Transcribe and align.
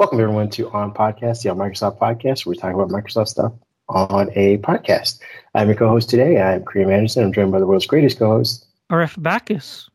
Welcome 0.00 0.18
everyone 0.18 0.48
to 0.52 0.70
On 0.70 0.94
Podcast, 0.94 1.42
the 1.42 1.50
On 1.50 1.58
Microsoft 1.58 1.98
podcast, 1.98 2.46
where 2.46 2.52
we 2.52 2.56
talk 2.56 2.72
about 2.72 2.88
Microsoft 2.88 3.28
stuff 3.28 3.52
on 3.90 4.30
a 4.34 4.56
podcast. 4.56 5.20
I'm 5.54 5.68
your 5.68 5.76
co-host 5.76 6.08
today. 6.08 6.40
I'm 6.40 6.64
Kareem 6.64 6.90
Anderson. 6.90 7.22
I'm 7.22 7.34
joined 7.34 7.52
by 7.52 7.58
the 7.58 7.66
world's 7.66 7.84
greatest 7.84 8.18
co-host, 8.18 8.66
Arif 8.90 9.22
Bacchus. 9.22 9.90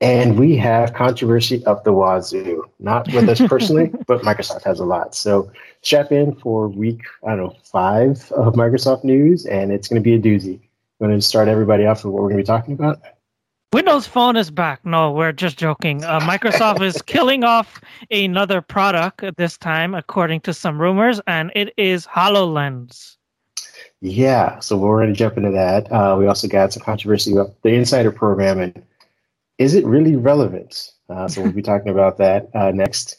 And 0.00 0.40
we 0.40 0.56
have 0.56 0.92
controversy 0.92 1.64
up 1.66 1.84
the 1.84 1.92
wazoo. 1.92 2.64
Not 2.80 3.06
with 3.12 3.28
us 3.28 3.40
personally, 3.40 3.92
but 4.08 4.22
Microsoft 4.22 4.64
has 4.64 4.80
a 4.80 4.84
lot. 4.84 5.14
So 5.14 5.52
strap 5.82 6.10
in 6.10 6.34
for 6.34 6.66
week, 6.66 7.02
I 7.24 7.36
don't 7.36 7.38
know, 7.38 7.56
five 7.62 8.32
of 8.32 8.54
Microsoft 8.54 9.04
news, 9.04 9.46
and 9.46 9.70
it's 9.70 9.86
going 9.86 10.02
to 10.02 10.04
be 10.04 10.14
a 10.14 10.18
doozy. 10.18 10.58
I'm 11.00 11.06
going 11.06 11.16
to 11.16 11.22
start 11.24 11.46
everybody 11.46 11.86
off 11.86 12.04
with 12.04 12.12
what 12.12 12.24
we're 12.24 12.30
going 12.30 12.38
to 12.38 12.42
be 12.42 12.46
talking 12.46 12.74
about. 12.74 13.00
Windows 13.74 14.06
Phone 14.06 14.36
is 14.36 14.50
back. 14.50 14.80
No, 14.86 15.12
we're 15.12 15.32
just 15.32 15.58
joking. 15.58 16.02
Uh, 16.02 16.20
Microsoft 16.20 16.80
is 16.80 17.02
killing 17.02 17.44
off 17.44 17.80
another 18.10 18.62
product 18.62 19.22
this 19.36 19.58
time, 19.58 19.94
according 19.94 20.40
to 20.40 20.54
some 20.54 20.80
rumors, 20.80 21.20
and 21.26 21.52
it 21.54 21.74
is 21.76 22.06
HoloLens. 22.06 23.16
Yeah, 24.00 24.58
so 24.60 24.78
we're 24.78 25.02
going 25.02 25.12
to 25.12 25.18
jump 25.18 25.36
into 25.36 25.50
that. 25.50 25.92
Uh, 25.92 26.16
we 26.18 26.26
also 26.26 26.48
got 26.48 26.72
some 26.72 26.82
controversy 26.82 27.32
about 27.32 27.60
the 27.62 27.70
Insider 27.70 28.10
program 28.10 28.58
and 28.58 28.82
is 29.58 29.74
it 29.74 29.84
really 29.84 30.16
relevant? 30.16 30.92
Uh, 31.10 31.28
so 31.28 31.42
we'll 31.42 31.52
be 31.52 31.62
talking 31.72 31.88
about 31.88 32.16
that 32.18 32.48
uh, 32.54 32.70
next. 32.70 33.16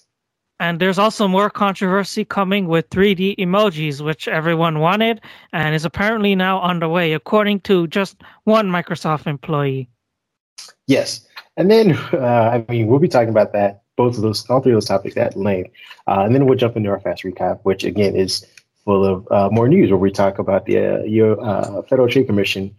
And 0.62 0.80
there's 0.80 0.98
also 0.98 1.28
more 1.28 1.50
controversy 1.50 2.26
coming 2.26 2.68
with 2.68 2.90
3D 2.90 3.38
emojis, 3.38 4.02
which 4.02 4.28
everyone 4.28 4.80
wanted 4.80 5.22
and 5.54 5.76
is 5.76 5.86
apparently 5.86 6.36
now 6.36 6.62
underway, 6.62 7.14
according 7.14 7.62
to 7.62 7.88
just 7.88 8.22
one 8.46 8.70
Microsoft 8.70 9.28
employee. 9.28 9.90
Yes. 10.90 11.22
And 11.56 11.70
then, 11.70 11.96
uh, 12.14 12.50
I 12.68 12.72
mean, 12.72 12.88
we'll 12.88 13.00
be 13.00 13.08
talking 13.08 13.30
about 13.30 13.54
that, 13.54 13.84
both 13.96 14.16
of 14.16 14.24
those, 14.24 14.50
all 14.50 14.60
three 14.60 14.72
of 14.72 14.78
those 14.78 14.86
topics 14.86 15.16
at 15.18 15.38
length. 15.38 15.72
Uh, 16.08 16.22
and 16.22 16.34
then 16.34 16.48
we'll 16.48 16.58
jump 16.58 16.76
into 16.76 16.90
our 16.90 17.00
fast 17.00 17.24
recap, 17.24 17.60
which 17.62 17.84
again 17.84 18.16
is 18.16 18.44
full 18.86 19.06
of 19.06 19.28
uh, 19.32 19.50
more 19.52 19.68
news 19.68 19.92
where 19.92 20.00
we 20.00 20.10
talk 20.10 20.40
about 20.40 20.66
the 20.66 20.80
uh, 20.80 21.36
uh, 21.36 21.84
Federal 21.84 22.10
Trade 22.10 22.26
Commission 22.26 22.76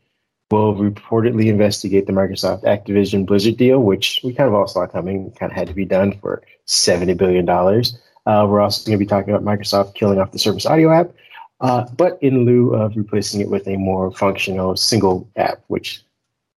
will 0.51 0.75
reportedly 0.75 1.47
investigate 1.47 2.07
the 2.07 2.13
Microsoft 2.13 2.65
Activision 2.65 3.25
Blizzard 3.25 3.57
deal, 3.57 3.79
which 3.79 4.21
we 4.25 4.35
kind 4.35 4.49
of 4.49 4.55
all 4.55 4.67
saw 4.67 4.89
coming, 4.89 5.31
kind 5.39 5.53
of 5.53 5.57
had 5.57 5.69
to 5.69 5.75
be 5.75 5.85
done 5.85 6.19
for 6.19 6.43
$70 6.67 7.17
billion. 7.17 7.49
Uh, 7.49 8.45
we're 8.49 8.61
also 8.61 8.85
going 8.85 8.99
to 8.99 9.05
be 9.05 9.09
talking 9.09 9.33
about 9.33 9.45
Microsoft 9.45 9.95
killing 9.95 10.19
off 10.19 10.33
the 10.33 10.39
Surface 10.41 10.67
Audio 10.67 10.91
app, 10.91 11.13
but 11.97 12.19
in 12.21 12.45
lieu 12.45 12.75
of 12.75 12.97
replacing 12.97 13.41
it 13.41 13.49
with 13.49 13.69
a 13.69 13.77
more 13.77 14.11
functional 14.11 14.77
single 14.77 15.31
app, 15.37 15.63
which 15.69 16.03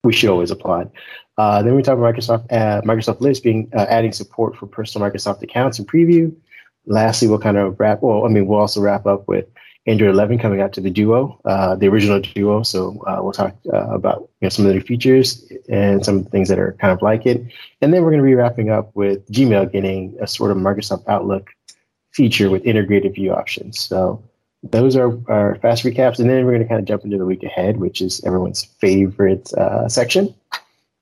we 0.03 0.13
should 0.13 0.29
always 0.29 0.51
applaud. 0.51 0.91
Uh, 1.37 1.63
then 1.63 1.75
we 1.75 1.81
talk 1.81 1.97
about 1.97 2.13
Microsoft 2.13 2.51
uh, 2.51 2.81
Microsoft 2.81 3.21
List 3.21 3.43
being 3.43 3.69
uh, 3.75 3.85
adding 3.89 4.11
support 4.11 4.55
for 4.55 4.67
personal 4.67 5.09
Microsoft 5.09 5.41
accounts 5.41 5.79
in 5.79 5.85
preview. 5.85 6.35
Lastly, 6.85 7.27
we'll 7.27 7.39
kind 7.39 7.57
of 7.57 7.79
wrap. 7.79 8.01
Well, 8.01 8.25
I 8.25 8.29
mean, 8.29 8.45
we'll 8.45 8.59
also 8.59 8.81
wrap 8.81 9.05
up 9.05 9.27
with 9.27 9.47
Android 9.85 10.11
11 10.11 10.39
coming 10.39 10.61
out 10.61 10.71
to 10.73 10.81
the 10.81 10.89
Duo, 10.89 11.39
uh, 11.45 11.75
the 11.75 11.87
original 11.87 12.19
Duo. 12.19 12.63
So 12.63 13.01
uh, 13.07 13.19
we'll 13.21 13.33
talk 13.33 13.55
uh, 13.73 13.89
about 13.89 14.29
you 14.39 14.45
know, 14.45 14.49
some 14.49 14.65
of 14.65 14.69
the 14.69 14.75
new 14.75 14.81
features 14.81 15.51
and 15.69 16.05
some 16.05 16.17
of 16.17 16.23
the 16.23 16.29
things 16.29 16.49
that 16.49 16.59
are 16.59 16.75
kind 16.79 16.93
of 16.93 17.01
like 17.01 17.25
it. 17.25 17.41
And 17.81 17.93
then 17.93 18.03
we're 18.03 18.11
going 18.11 18.21
to 18.21 18.25
be 18.25 18.35
wrapping 18.35 18.69
up 18.69 18.91
with 18.95 19.29
Gmail 19.31 19.71
getting 19.71 20.15
a 20.21 20.27
sort 20.27 20.51
of 20.51 20.57
Microsoft 20.57 21.07
Outlook 21.07 21.49
feature 22.11 22.49
with 22.49 22.65
integrated 22.65 23.15
view 23.15 23.33
options. 23.33 23.79
So 23.79 24.23
those 24.61 24.95
are 24.95 25.17
our 25.29 25.55
fast 25.55 25.83
recaps, 25.83 26.19
and 26.19 26.29
then 26.29 26.45
we're 26.45 26.51
going 26.51 26.63
to 26.63 26.69
kind 26.69 26.79
of 26.79 26.85
jump 26.85 27.03
into 27.03 27.17
the 27.17 27.25
week 27.25 27.43
ahead, 27.43 27.77
which 27.77 28.01
is 28.01 28.23
everyone's 28.23 28.63
favorite 28.63 29.51
section. 29.89 30.33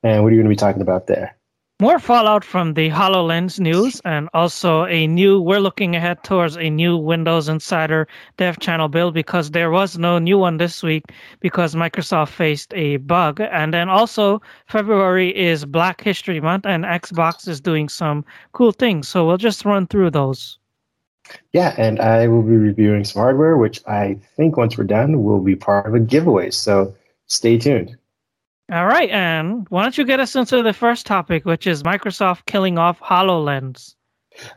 And 0.03 0.23
what 0.23 0.29
are 0.29 0.35
you 0.35 0.41
going 0.41 0.49
to 0.49 0.49
be 0.49 0.55
talking 0.55 0.81
about 0.81 1.07
there? 1.07 1.35
More 1.81 1.97
fallout 1.97 2.43
from 2.43 2.75
the 2.75 2.91
HoloLens 2.91 3.59
news, 3.59 3.99
and 4.05 4.29
also 4.35 4.85
a 4.85 5.07
new, 5.07 5.41
we're 5.41 5.59
looking 5.59 5.95
ahead 5.95 6.23
towards 6.23 6.55
a 6.55 6.69
new 6.69 6.95
Windows 6.95 7.49
Insider 7.49 8.07
Dev 8.37 8.59
Channel 8.59 8.87
build 8.87 9.15
because 9.15 9.49
there 9.49 9.71
was 9.71 9.97
no 9.97 10.19
new 10.19 10.37
one 10.37 10.57
this 10.57 10.83
week 10.83 11.05
because 11.39 11.73
Microsoft 11.73 12.29
faced 12.29 12.71
a 12.75 12.97
bug. 12.97 13.41
And 13.41 13.73
then 13.73 13.89
also, 13.89 14.43
February 14.67 15.35
is 15.35 15.65
Black 15.65 16.01
History 16.01 16.39
Month, 16.39 16.67
and 16.67 16.85
Xbox 16.85 17.47
is 17.47 17.59
doing 17.59 17.89
some 17.89 18.25
cool 18.51 18.71
things. 18.71 19.07
So 19.07 19.25
we'll 19.25 19.37
just 19.37 19.65
run 19.65 19.87
through 19.87 20.11
those. 20.11 20.59
Yeah, 21.51 21.73
and 21.79 21.99
I 21.99 22.27
will 22.27 22.43
be 22.43 22.57
reviewing 22.57 23.05
some 23.05 23.23
hardware, 23.23 23.57
which 23.57 23.81
I 23.87 24.19
think 24.35 24.55
once 24.55 24.77
we're 24.77 24.83
done 24.83 25.23
will 25.23 25.41
be 25.41 25.55
part 25.55 25.87
of 25.87 25.95
a 25.95 25.99
giveaway. 25.99 26.51
So 26.51 26.93
stay 27.25 27.57
tuned. 27.57 27.97
All 28.71 28.85
right, 28.85 29.09
and 29.09 29.67
why 29.69 29.83
don't 29.83 29.97
you 29.97 30.05
get 30.05 30.21
us 30.21 30.35
into 30.35 30.63
the 30.63 30.71
first 30.71 31.05
topic, 31.05 31.43
which 31.43 31.67
is 31.67 31.83
Microsoft 31.83 32.45
killing 32.45 32.77
off 32.77 32.99
HoloLens? 33.01 33.95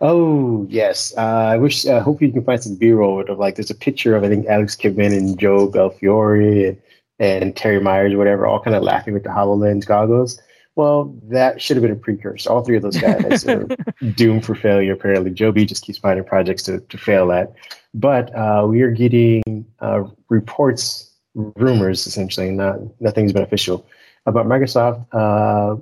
Oh 0.01 0.67
yes, 0.71 1.13
uh, 1.17 1.21
I 1.21 1.57
wish. 1.57 1.85
I 1.85 1.95
uh, 1.95 2.03
hope 2.03 2.23
you 2.23 2.31
can 2.31 2.45
find 2.45 2.63
some 2.63 2.77
B-roll 2.77 3.29
of 3.29 3.39
like. 3.39 3.57
There's 3.57 3.71
a 3.71 3.75
picture 3.75 4.15
of 4.15 4.23
I 4.23 4.29
think 4.29 4.47
Alex 4.47 4.77
Kipman 4.77 5.17
and 5.17 5.37
Joe 5.39 5.69
Belfiore 5.69 6.69
and, 6.69 6.83
and 7.19 7.57
Terry 7.57 7.81
Myers, 7.81 8.13
or 8.13 8.19
whatever, 8.19 8.47
all 8.47 8.61
kind 8.61 8.77
of 8.77 8.85
laughing 8.85 9.15
with 9.15 9.25
the 9.25 9.31
Hololens 9.31 9.85
goggles. 9.85 10.41
Well, 10.77 11.15
that 11.25 11.61
should 11.63 11.77
have 11.77 11.83
been 11.83 11.93
a 11.93 11.97
precursor. 11.97 12.51
All 12.51 12.65
three 12.65 12.77
of 12.77 12.83
those 12.83 12.97
guys 12.97 13.45
are 13.49 13.67
doomed 14.15 14.45
for 14.45 14.55
failure. 14.55 14.93
Apparently, 14.93 15.31
Joe 15.31 15.53
B 15.53 15.65
just 15.65 15.85
keeps 15.85 15.99
finding 15.99 16.25
projects 16.25 16.65
to, 16.65 16.81
to 16.81 16.99
fail 16.99 17.31
at. 17.33 17.53
But 17.95 18.35
uh, 18.35 18.67
we 18.69 18.83
are 18.83 18.91
getting 18.91 19.65
uh, 19.81 20.05
reports, 20.29 21.14
rumors, 21.35 22.07
essentially, 22.07 22.51
not 22.51 22.79
nothing's 23.01 23.33
been 23.33 23.43
official, 23.43 23.87
about 24.27 24.47
Microsoft 24.47 25.07
uh, 25.13 25.81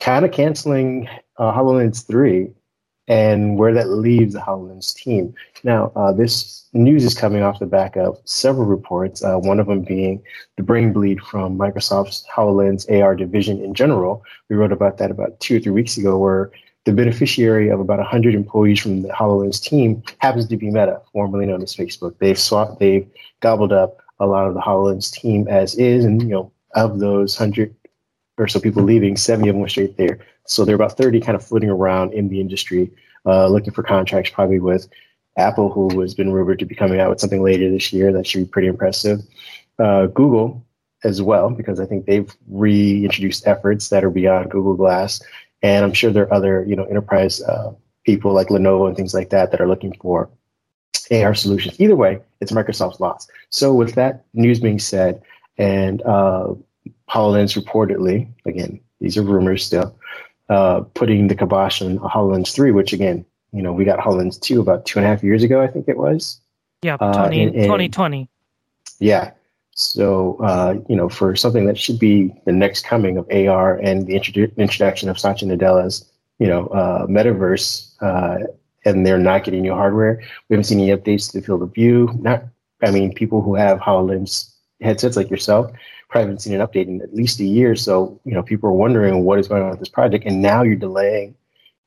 kind 0.00 0.24
of 0.24 0.32
canceling 0.32 1.08
uh, 1.38 1.52
HoloLens 1.52 2.06
3 2.06 2.50
and 3.08 3.58
where 3.58 3.74
that 3.74 3.88
leaves 3.88 4.34
the 4.34 4.40
HoloLens 4.40 4.94
team. 4.94 5.34
Now, 5.64 5.92
uh, 5.96 6.12
this 6.12 6.68
news 6.72 7.04
is 7.04 7.14
coming 7.14 7.42
off 7.42 7.58
the 7.58 7.66
back 7.66 7.96
of 7.96 8.18
several 8.24 8.66
reports, 8.66 9.24
uh, 9.24 9.38
one 9.38 9.58
of 9.58 9.66
them 9.66 9.82
being 9.82 10.22
the 10.56 10.62
brain 10.62 10.92
bleed 10.92 11.20
from 11.20 11.58
Microsoft's 11.58 12.24
HoloLens 12.32 12.90
AR 12.90 13.14
division 13.14 13.62
in 13.62 13.74
general. 13.74 14.24
We 14.48 14.56
wrote 14.56 14.72
about 14.72 14.98
that 14.98 15.10
about 15.10 15.40
two 15.40 15.56
or 15.56 15.60
three 15.60 15.72
weeks 15.72 15.96
ago, 15.96 16.18
where 16.18 16.50
the 16.84 16.92
beneficiary 16.92 17.68
of 17.68 17.80
about 17.80 17.98
100 17.98 18.34
employees 18.34 18.80
from 18.80 19.02
the 19.02 19.08
HoloLens 19.08 19.62
team 19.62 20.02
happens 20.18 20.48
to 20.48 20.56
be 20.56 20.66
Meta, 20.66 21.00
formerly 21.12 21.46
known 21.46 21.62
as 21.62 21.74
Facebook. 21.74 22.18
They've 22.18 22.38
swapped, 22.38 22.80
they've 22.80 23.08
gobbled 23.40 23.72
up 23.72 23.98
a 24.18 24.26
lot 24.26 24.48
of 24.48 24.54
the 24.54 24.60
HoloLens 24.60 25.12
team 25.12 25.46
as 25.48 25.74
is, 25.76 26.04
and 26.04 26.22
you 26.22 26.28
know, 26.28 26.52
of 26.74 26.98
those 26.98 27.38
100 27.38 27.74
or 28.38 28.48
so 28.48 28.58
people 28.58 28.82
leaving, 28.82 29.16
70 29.16 29.48
of 29.48 29.54
them 29.54 29.60
were 29.60 29.68
straight 29.68 29.96
there. 29.96 30.18
So 30.46 30.64
there 30.64 30.74
are 30.74 30.76
about 30.76 30.96
30 30.96 31.20
kind 31.20 31.36
of 31.36 31.44
floating 31.44 31.70
around 31.70 32.14
in 32.14 32.28
the 32.28 32.40
industry, 32.40 32.90
uh, 33.26 33.46
looking 33.48 33.72
for 33.72 33.82
contracts, 33.82 34.30
probably 34.30 34.58
with 34.58 34.88
Apple, 35.36 35.70
who 35.70 36.00
has 36.00 36.14
been 36.14 36.32
rumored 36.32 36.58
to 36.58 36.64
be 36.64 36.74
coming 36.74 37.00
out 37.00 37.10
with 37.10 37.20
something 37.20 37.42
later 37.42 37.70
this 37.70 37.92
year 37.92 38.12
that 38.12 38.26
should 38.26 38.44
be 38.44 38.50
pretty 38.50 38.68
impressive. 38.68 39.20
Uh, 39.78 40.06
Google 40.06 40.64
as 41.04 41.20
well, 41.20 41.50
because 41.50 41.80
I 41.80 41.86
think 41.86 42.06
they've 42.06 42.34
reintroduced 42.48 43.46
efforts 43.46 43.88
that 43.88 44.04
are 44.04 44.10
beyond 44.10 44.50
Google 44.50 44.74
Glass, 44.74 45.20
and 45.62 45.84
I'm 45.84 45.92
sure 45.92 46.10
there 46.10 46.24
are 46.24 46.34
other 46.34 46.64
you 46.66 46.76
know 46.76 46.84
enterprise 46.84 47.42
uh, 47.42 47.72
people 48.04 48.32
like 48.32 48.48
Lenovo 48.48 48.88
and 48.88 48.96
things 48.96 49.14
like 49.14 49.30
that 49.30 49.50
that 49.50 49.60
are 49.60 49.68
looking 49.68 49.94
for 50.00 50.28
AR 51.10 51.34
solutions. 51.34 51.80
Either 51.80 51.96
way, 51.96 52.20
it's 52.40 52.52
Microsoft's 52.52 53.00
loss. 53.00 53.28
So 53.50 53.72
with 53.72 53.94
that 53.94 54.24
news 54.34 54.60
being 54.60 54.78
said, 54.78 55.22
and 55.58 56.02
uh, 56.02 56.54
HoloLens 57.10 57.60
reportedly, 57.60 58.28
again, 58.46 58.80
these 59.00 59.16
are 59.16 59.22
rumors 59.22 59.64
still, 59.64 59.96
uh, 60.48 60.80
putting 60.94 61.28
the 61.28 61.34
kibosh 61.34 61.82
on 61.82 61.98
HoloLens 61.98 62.54
3, 62.54 62.72
which 62.72 62.92
again, 62.92 63.24
you 63.52 63.62
know, 63.62 63.72
we 63.72 63.84
got 63.84 63.98
HoloLens 63.98 64.40
2 64.40 64.60
about 64.60 64.86
two 64.86 64.98
and 64.98 65.06
a 65.06 65.08
half 65.08 65.22
years 65.22 65.42
ago, 65.42 65.60
I 65.60 65.66
think 65.66 65.88
it 65.88 65.98
was. 65.98 66.40
Yeah, 66.82 66.96
20, 66.96 67.16
uh, 67.16 67.24
and, 67.24 67.54
and, 67.54 67.64
2020. 67.64 68.28
Yeah. 68.98 69.32
So, 69.74 70.36
uh, 70.42 70.74
you 70.88 70.96
know, 70.96 71.08
for 71.08 71.34
something 71.34 71.66
that 71.66 71.78
should 71.78 71.98
be 71.98 72.32
the 72.44 72.52
next 72.52 72.84
coming 72.84 73.16
of 73.16 73.26
AR 73.30 73.76
and 73.78 74.06
the 74.06 74.14
introdu- 74.14 74.54
introduction 74.56 75.08
of 75.08 75.18
Satya 75.18 75.48
Nadella's, 75.48 76.10
you 76.38 76.46
know, 76.46 76.66
uh, 76.68 77.06
metaverse, 77.06 77.92
uh, 78.02 78.38
and 78.84 79.06
they're 79.06 79.18
not 79.18 79.44
getting 79.44 79.62
new 79.62 79.72
hardware. 79.72 80.22
We 80.48 80.54
haven't 80.54 80.64
seen 80.64 80.80
any 80.80 80.90
updates 80.90 81.30
to 81.30 81.40
the 81.40 81.46
field 81.46 81.62
of 81.62 81.72
view. 81.72 82.10
Not, 82.20 82.44
I 82.82 82.90
mean, 82.90 83.14
people 83.14 83.40
who 83.40 83.54
have 83.54 83.78
HoloLens 83.78 84.52
headsets 84.80 85.16
like 85.16 85.30
yourself 85.30 85.70
probably 86.08 86.26
haven't 86.26 86.42
seen 86.42 86.60
an 86.60 86.66
update 86.66 86.88
in 86.88 87.00
at 87.00 87.14
least 87.14 87.40
a 87.40 87.44
year. 87.44 87.74
So, 87.76 88.20
you 88.24 88.34
know, 88.34 88.42
people 88.42 88.68
are 88.68 88.74
wondering 88.74 89.24
what 89.24 89.38
is 89.38 89.48
going 89.48 89.62
on 89.62 89.70
with 89.70 89.78
this 89.78 89.88
project. 89.88 90.26
And 90.26 90.42
now 90.42 90.62
you're 90.62 90.76
delaying 90.76 91.34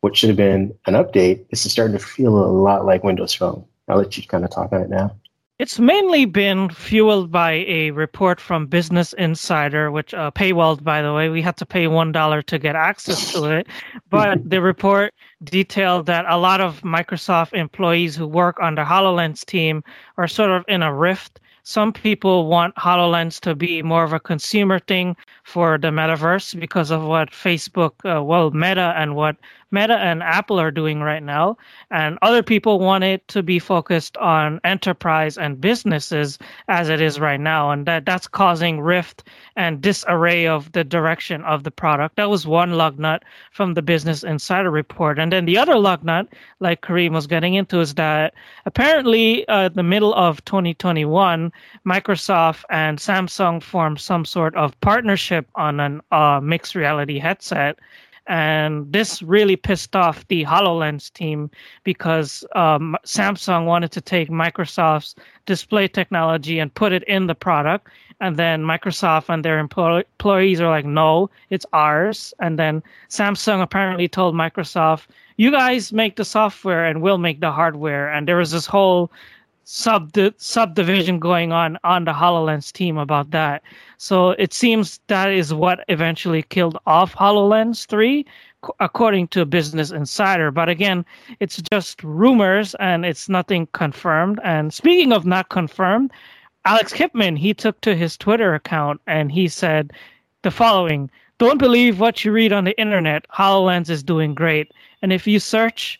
what 0.01 0.15
should 0.15 0.29
have 0.29 0.37
been 0.37 0.73
an 0.87 0.93
update. 0.95 1.47
This 1.49 1.65
is 1.65 1.71
starting 1.71 1.97
to 1.97 2.03
feel 2.03 2.35
a 2.35 2.49
lot 2.49 2.85
like 2.85 3.03
Windows 3.03 3.33
Phone. 3.33 3.63
I'll 3.87 3.97
let 3.97 4.17
you 4.17 4.25
kind 4.25 4.43
of 4.43 4.49
talk 4.49 4.73
on 4.73 4.81
it 4.81 4.89
now. 4.89 5.15
It's 5.57 5.79
mainly 5.79 6.25
been 6.25 6.69
fueled 6.69 7.31
by 7.31 7.63
a 7.67 7.91
report 7.91 8.41
from 8.41 8.67
Business 8.67 9.13
Insider, 9.13 9.89
which 9.89 10.13
uh, 10.13 10.31
paywalled, 10.31 10.83
by 10.83 11.01
the 11.01 11.13
way. 11.13 11.29
We 11.29 11.41
had 11.41 11.55
to 11.57 11.65
pay 11.65 11.87
one 11.87 12.11
dollar 12.11 12.41
to 12.41 12.59
get 12.59 12.75
access 12.75 13.31
to 13.31 13.45
it, 13.45 13.67
but 14.09 14.49
the 14.49 14.61
report 14.61 15.13
detailed 15.45 16.07
that 16.07 16.25
a 16.27 16.37
lot 16.37 16.59
of 16.59 16.81
Microsoft 16.81 17.53
employees 17.53 18.17
who 18.17 18.27
work 18.27 18.59
on 18.59 18.75
the 18.75 18.83
Hololens 18.83 19.45
team 19.45 19.81
are 20.17 20.27
sort 20.27 20.51
of 20.51 20.65
in 20.67 20.83
a 20.83 20.93
rift 20.93 21.39
some 21.67 21.91
people 21.91 22.45
want 22.45 22.75
HoloLens 22.75 23.39
to 23.39 23.55
be 23.55 23.81
more 23.81 24.03
of 24.03 24.13
a 24.13 24.19
consumer 24.19 24.77
thing 24.77 25.15
for 25.43 25.79
the 25.79 25.87
metaverse 25.87 26.57
because 26.59 26.91
of 26.91 27.03
what 27.03 27.31
Facebook, 27.31 27.93
uh, 28.05 28.23
well, 28.23 28.51
Meta 28.51 28.93
and 28.95 29.15
what 29.15 29.35
Meta 29.75 29.97
and 29.97 30.23
Apple 30.23 30.57
are 30.57 30.71
doing 30.71 31.01
right 31.01 31.21
now. 31.21 31.57
And 31.91 32.17
other 32.21 32.41
people 32.41 32.79
want 32.79 33.03
it 33.03 33.27
to 33.27 33.43
be 33.43 33.59
focused 33.59 34.15
on 34.17 34.61
enterprise 34.63 35.37
and 35.37 35.59
businesses 35.59 36.39
as 36.69 36.87
it 36.87 37.01
is 37.01 37.19
right 37.19 37.39
now. 37.39 37.71
And 37.71 37.85
that, 37.85 38.05
that's 38.05 38.27
causing 38.27 38.79
rift 38.79 39.25
and 39.57 39.81
disarray 39.81 40.47
of 40.47 40.71
the 40.71 40.85
direction 40.85 41.43
of 41.43 41.63
the 41.63 41.71
product. 41.71 42.15
That 42.15 42.29
was 42.29 42.47
one 42.47 42.71
lug 42.73 42.97
nut 42.97 43.23
from 43.51 43.73
the 43.73 43.81
Business 43.81 44.23
Insider 44.23 44.71
report. 44.71 45.19
And 45.19 45.31
then 45.31 45.43
the 45.43 45.57
other 45.57 45.77
lug 45.77 46.05
nut, 46.05 46.29
like 46.61 46.81
Kareem 46.81 47.11
was 47.11 47.27
getting 47.27 47.55
into, 47.55 47.81
is 47.81 47.95
that 47.95 48.33
apparently 48.65 49.45
uh, 49.49 49.67
the 49.67 49.83
middle 49.83 50.13
of 50.15 50.43
2021, 50.45 51.51
Microsoft 51.85 52.63
and 52.69 52.97
Samsung 52.97 53.61
formed 53.61 53.99
some 53.99 54.23
sort 54.23 54.55
of 54.55 54.79
partnership 54.79 55.49
on 55.55 55.81
an 55.81 56.01
uh, 56.11 56.39
mixed 56.41 56.75
reality 56.75 57.19
headset 57.19 57.77
and 58.27 58.91
this 58.91 59.21
really 59.21 59.55
pissed 59.55 59.95
off 59.95 60.27
the 60.27 60.43
HoloLens 60.43 61.13
team 61.13 61.49
because 61.83 62.43
um, 62.55 62.97
Samsung 63.05 63.65
wanted 63.65 63.91
to 63.91 64.01
take 64.01 64.29
Microsoft's 64.29 65.15
display 65.45 65.87
technology 65.87 66.57
and 66.57 66.73
put 66.73 66.91
it 66.91 67.03
in 67.03 67.27
the 67.27 67.35
product. 67.35 67.87
And 68.21 68.37
then 68.37 68.63
Microsoft 68.63 69.29
and 69.29 69.43
their 69.43 69.59
employees 69.59 70.61
are 70.61 70.69
like, 70.69 70.85
no, 70.85 71.29
it's 71.49 71.65
ours. 71.73 72.33
And 72.39 72.57
then 72.57 72.81
Samsung 73.09 73.61
apparently 73.61 74.07
told 74.07 74.33
Microsoft, 74.33 75.07
you 75.37 75.51
guys 75.51 75.93
make 75.93 76.15
the 76.15 76.25
software 76.25 76.85
and 76.85 77.01
we'll 77.01 77.17
make 77.17 77.41
the 77.41 77.51
hardware. 77.51 78.11
And 78.11 78.27
there 78.27 78.37
was 78.37 78.51
this 78.51 78.65
whole 78.65 79.11
sub 79.65 80.15
subdivision 80.37 81.19
going 81.19 81.51
on 81.51 81.77
on 81.83 82.05
the 82.05 82.13
HoloLens 82.13 82.71
team 82.71 82.97
about 82.97 83.31
that. 83.31 83.63
So 83.97 84.31
it 84.31 84.53
seems 84.53 84.99
that 85.07 85.31
is 85.31 85.53
what 85.53 85.83
eventually 85.89 86.43
killed 86.43 86.77
off 86.85 87.15
HoloLens 87.15 87.87
3, 87.87 88.25
according 88.79 89.27
to 89.29 89.43
Business 89.45 89.89
Insider. 89.89 90.51
But 90.51 90.69
again, 90.69 91.03
it's 91.39 91.61
just 91.71 92.03
rumors 92.03 92.75
and 92.75 93.05
it's 93.05 93.27
nothing 93.27 93.67
confirmed. 93.73 94.39
And 94.43 94.71
speaking 94.71 95.11
of 95.11 95.25
not 95.25 95.49
confirmed, 95.49 96.11
Alex 96.65 96.93
Kipman, 96.93 97.37
he 97.37 97.53
took 97.53 97.81
to 97.81 97.95
his 97.95 98.17
Twitter 98.17 98.53
account 98.53 99.01
and 99.07 99.31
he 99.31 99.47
said 99.47 99.93
the 100.43 100.51
following 100.51 101.09
Don't 101.39 101.57
believe 101.57 101.99
what 101.99 102.23
you 102.23 102.31
read 102.31 102.53
on 102.53 102.65
the 102.65 102.79
internet. 102.79 103.25
HoloLens 103.29 103.89
is 103.89 104.03
doing 104.03 104.35
great. 104.35 104.71
And 105.01 105.11
if 105.11 105.25
you 105.25 105.39
search 105.39 105.99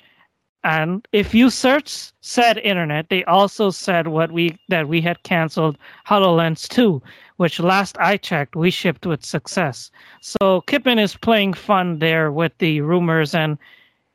and 0.66 1.08
if 1.12 1.36
you 1.36 1.52
search 1.52 2.12
said 2.22 2.58
internet, 2.58 3.10
they 3.10 3.24
also 3.26 3.70
said 3.70 4.08
what 4.08 4.32
we 4.32 4.58
that 4.68 4.88
we 4.88 5.00
had 5.00 5.22
canceled 5.22 5.78
HoloLens 6.08 6.68
2, 6.68 7.00
which 7.38 7.60
last 7.60 7.96
I 8.00 8.18
checked, 8.18 8.56
we 8.56 8.72
shipped 8.72 9.06
with 9.06 9.24
success. 9.24 9.92
So 10.22 10.64
Kipman 10.66 11.00
is 11.00 11.16
playing 11.16 11.54
fun 11.54 12.00
there 12.00 12.32
with 12.32 12.52
the 12.58 12.82
rumors 12.82 13.36
and 13.36 13.60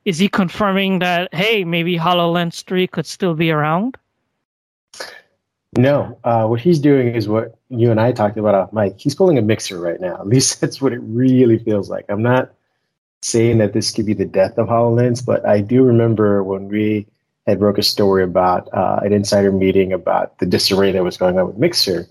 is 0.04 0.18
he 0.18 0.28
confirming 0.28 0.98
that 0.98 1.32
hey, 1.32 1.62
maybe 1.62 1.96
HoloLens 1.96 2.64
3 2.64 2.88
could 2.88 3.06
still 3.06 3.34
be 3.34 3.52
around? 3.52 3.96
No, 5.78 6.18
uh, 6.24 6.48
what 6.48 6.60
he's 6.60 6.80
doing 6.80 7.14
is 7.14 7.28
what 7.28 7.56
you 7.68 7.92
and 7.92 8.00
I 8.00 8.10
talked 8.10 8.38
about 8.38 8.56
off 8.56 8.72
mic. 8.72 8.98
He's 8.98 9.14
pulling 9.14 9.38
a 9.38 9.42
mixer 9.42 9.78
right 9.78 10.00
now. 10.00 10.16
At 10.16 10.26
least 10.26 10.60
that's 10.60 10.82
what 10.82 10.92
it 10.92 11.00
really 11.04 11.58
feels 11.58 11.88
like. 11.88 12.06
I'm 12.08 12.22
not 12.22 12.52
saying 13.22 13.58
that 13.58 13.72
this 13.72 13.92
could 13.92 14.06
be 14.06 14.14
the 14.14 14.24
death 14.24 14.56
of 14.58 14.68
HoloLens, 14.68 15.24
but 15.24 15.46
I 15.46 15.60
do 15.60 15.82
remember 15.82 16.42
when 16.42 16.68
we 16.68 17.06
had 17.46 17.58
broke 17.58 17.78
a 17.78 17.82
story 17.82 18.22
about 18.22 18.68
uh, 18.72 19.00
an 19.02 19.12
insider 19.12 19.52
meeting 19.52 19.92
about 19.92 20.38
the 20.38 20.46
disarray 20.46 20.92
that 20.92 21.04
was 21.04 21.16
going 21.16 21.38
on 21.38 21.46
with 21.46 21.58
Mixer. 21.58 22.06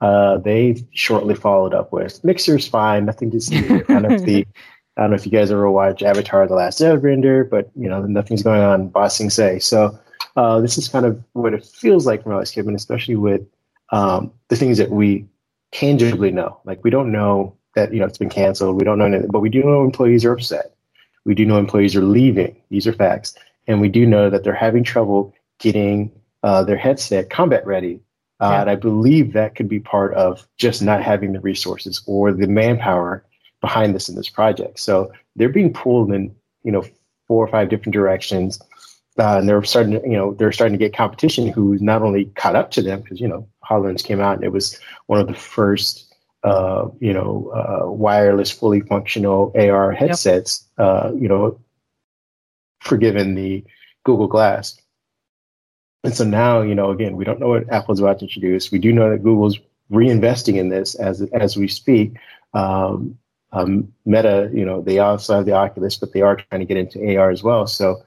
Uh, 0.00 0.38
they 0.38 0.84
shortly 0.92 1.34
followed 1.34 1.74
up 1.74 1.92
with 1.92 2.22
Mixer's 2.24 2.68
fine, 2.68 3.04
nothing 3.04 3.30
to 3.30 3.40
see. 3.40 3.80
kind 3.80 4.06
of 4.06 4.24
the 4.24 4.46
I 4.96 5.00
don't 5.02 5.10
know 5.10 5.16
if 5.16 5.26
you 5.26 5.32
guys 5.32 5.50
ever 5.50 5.68
watch 5.70 6.02
Avatar: 6.02 6.46
The 6.46 6.54
Last 6.54 6.80
Airbender, 6.80 7.48
but 7.48 7.70
you 7.74 7.88
know 7.88 8.02
nothing's 8.02 8.42
going 8.42 8.60
on. 8.60 8.88
Ba 8.88 9.10
Sing 9.10 9.28
Se. 9.28 9.58
So 9.58 9.98
uh, 10.36 10.60
this 10.60 10.78
is 10.78 10.88
kind 10.88 11.04
of 11.04 11.22
what 11.32 11.52
it 11.52 11.64
feels 11.64 12.06
like 12.06 12.22
from 12.22 12.32
Alex 12.32 12.52
Kipman, 12.52 12.74
especially 12.76 13.16
with 13.16 13.42
um, 13.90 14.32
the 14.48 14.56
things 14.56 14.78
that 14.78 14.90
we 14.90 15.26
tangibly 15.72 16.30
know. 16.30 16.60
Like 16.64 16.84
we 16.84 16.90
don't 16.90 17.10
know 17.10 17.56
that 17.74 17.92
you 17.92 18.00
know 18.00 18.06
it's 18.06 18.18
been 18.18 18.30
canceled. 18.30 18.76
We 18.76 18.84
don't 18.84 18.98
know 18.98 19.06
anything, 19.06 19.30
but 19.30 19.40
we 19.40 19.50
do 19.50 19.62
know 19.62 19.82
employees 19.82 20.24
are 20.24 20.32
upset. 20.32 20.74
We 21.24 21.34
do 21.34 21.44
know 21.44 21.58
employees 21.58 21.96
are 21.96 22.02
leaving. 22.02 22.56
These 22.70 22.86
are 22.86 22.92
facts, 22.92 23.34
and 23.66 23.80
we 23.80 23.88
do 23.88 24.06
know 24.06 24.30
that 24.30 24.44
they're 24.44 24.54
having 24.54 24.84
trouble 24.84 25.34
getting 25.58 26.12
uh, 26.42 26.64
their 26.64 26.76
headset 26.76 27.30
combat 27.30 27.66
ready. 27.66 28.00
Uh, 28.40 28.50
yeah. 28.50 28.60
And 28.62 28.70
I 28.70 28.76
believe 28.76 29.32
that 29.32 29.54
could 29.54 29.68
be 29.68 29.80
part 29.80 30.12
of 30.14 30.46
just 30.56 30.82
not 30.82 31.02
having 31.02 31.32
the 31.32 31.40
resources 31.40 32.02
or 32.06 32.32
the 32.32 32.46
manpower 32.46 33.24
behind 33.60 33.94
this 33.94 34.08
in 34.08 34.16
this 34.16 34.28
project. 34.28 34.80
So 34.80 35.12
they're 35.36 35.48
being 35.48 35.72
pulled 35.72 36.12
in 36.12 36.34
you 36.62 36.72
know 36.72 36.84
four 37.26 37.44
or 37.44 37.48
five 37.48 37.68
different 37.68 37.94
directions. 37.94 38.60
Uh, 39.16 39.38
and 39.38 39.48
they're 39.48 39.62
starting 39.62 39.92
to, 39.92 40.00
you 40.02 40.16
know, 40.16 40.34
they're 40.34 40.50
starting 40.50 40.76
to 40.76 40.84
get 40.84 40.92
competition 40.92 41.46
who's 41.46 41.80
not 41.80 42.02
only 42.02 42.24
caught 42.34 42.56
up 42.56 42.72
to 42.72 42.82
them 42.82 43.00
because 43.00 43.20
you 43.20 43.28
know 43.28 43.48
HoloLens 43.64 44.04
came 44.04 44.20
out 44.20 44.36
and 44.36 44.44
it 44.44 44.52
was 44.52 44.78
one 45.06 45.20
of 45.20 45.28
the 45.28 45.34
first 45.34 46.13
uh, 46.44 46.88
you 47.00 47.12
know, 47.12 47.50
uh, 47.54 47.90
wireless, 47.90 48.50
fully 48.50 48.80
functional 48.80 49.52
AR 49.56 49.92
headsets, 49.92 50.66
yep. 50.78 50.86
uh, 50.86 51.12
you 51.14 51.26
know, 51.26 51.58
forgiven 52.80 53.34
the 53.34 53.64
Google 54.04 54.28
Glass. 54.28 54.78
And 56.04 56.14
so 56.14 56.22
now, 56.24 56.60
you 56.60 56.74
know, 56.74 56.90
again, 56.90 57.16
we 57.16 57.24
don't 57.24 57.40
know 57.40 57.48
what 57.48 57.72
Apple's 57.72 57.98
about 57.98 58.18
to 58.18 58.26
introduce. 58.26 58.70
We 58.70 58.78
do 58.78 58.92
know 58.92 59.10
that 59.10 59.22
Google's 59.22 59.58
reinvesting 59.90 60.56
in 60.56 60.68
this 60.68 60.94
as 60.96 61.22
as 61.32 61.56
we 61.56 61.66
speak. 61.66 62.12
Um, 62.52 63.18
um, 63.52 63.92
Meta, 64.04 64.50
you 64.52 64.64
know, 64.64 64.82
they 64.82 64.98
also 64.98 65.36
have 65.36 65.46
the 65.46 65.52
Oculus, 65.52 65.96
but 65.96 66.12
they 66.12 66.20
are 66.20 66.36
trying 66.36 66.60
to 66.60 66.66
get 66.66 66.76
into 66.76 67.16
AR 67.16 67.30
as 67.30 67.42
well. 67.42 67.66
So, 67.66 68.02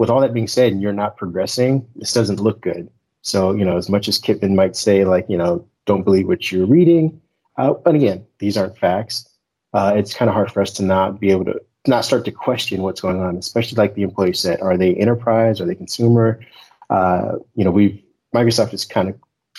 with 0.00 0.10
all 0.10 0.20
that 0.20 0.34
being 0.34 0.48
said, 0.48 0.72
and 0.72 0.82
you're 0.82 0.92
not 0.92 1.16
progressing, 1.16 1.86
this 1.94 2.12
doesn't 2.12 2.40
look 2.40 2.60
good. 2.60 2.90
So, 3.22 3.54
you 3.54 3.64
know, 3.64 3.76
as 3.76 3.88
much 3.88 4.08
as 4.08 4.20
Kipman 4.20 4.54
might 4.54 4.74
say, 4.74 5.04
like, 5.04 5.26
you 5.28 5.36
know, 5.36 5.64
don't 5.86 6.04
believe 6.04 6.26
what 6.26 6.50
you're 6.50 6.66
reading, 6.66 7.20
uh, 7.58 7.74
but 7.74 7.94
again, 7.94 8.24
these 8.38 8.56
aren't 8.56 8.78
facts. 8.78 9.28
Uh, 9.74 9.92
it's 9.94 10.14
kind 10.14 10.28
of 10.28 10.34
hard 10.34 10.50
for 10.50 10.62
us 10.62 10.72
to 10.72 10.82
not 10.82 11.20
be 11.20 11.30
able 11.30 11.44
to 11.44 11.60
not 11.86 12.04
start 12.04 12.24
to 12.24 12.32
question 12.32 12.82
what's 12.82 13.00
going 13.00 13.20
on, 13.20 13.36
especially 13.36 13.76
like 13.76 13.94
the 13.94 14.02
employee 14.02 14.32
said. 14.32 14.60
Are 14.60 14.76
they 14.76 14.94
enterprise? 14.94 15.60
Are 15.60 15.66
they 15.66 15.74
consumer? 15.74 16.40
Uh, 16.88 17.32
you 17.54 17.64
know, 17.64 17.70
we've 17.70 18.02
Microsoft 18.34 18.70
has 18.70 18.84
kind 18.84 19.08
of 19.08 19.16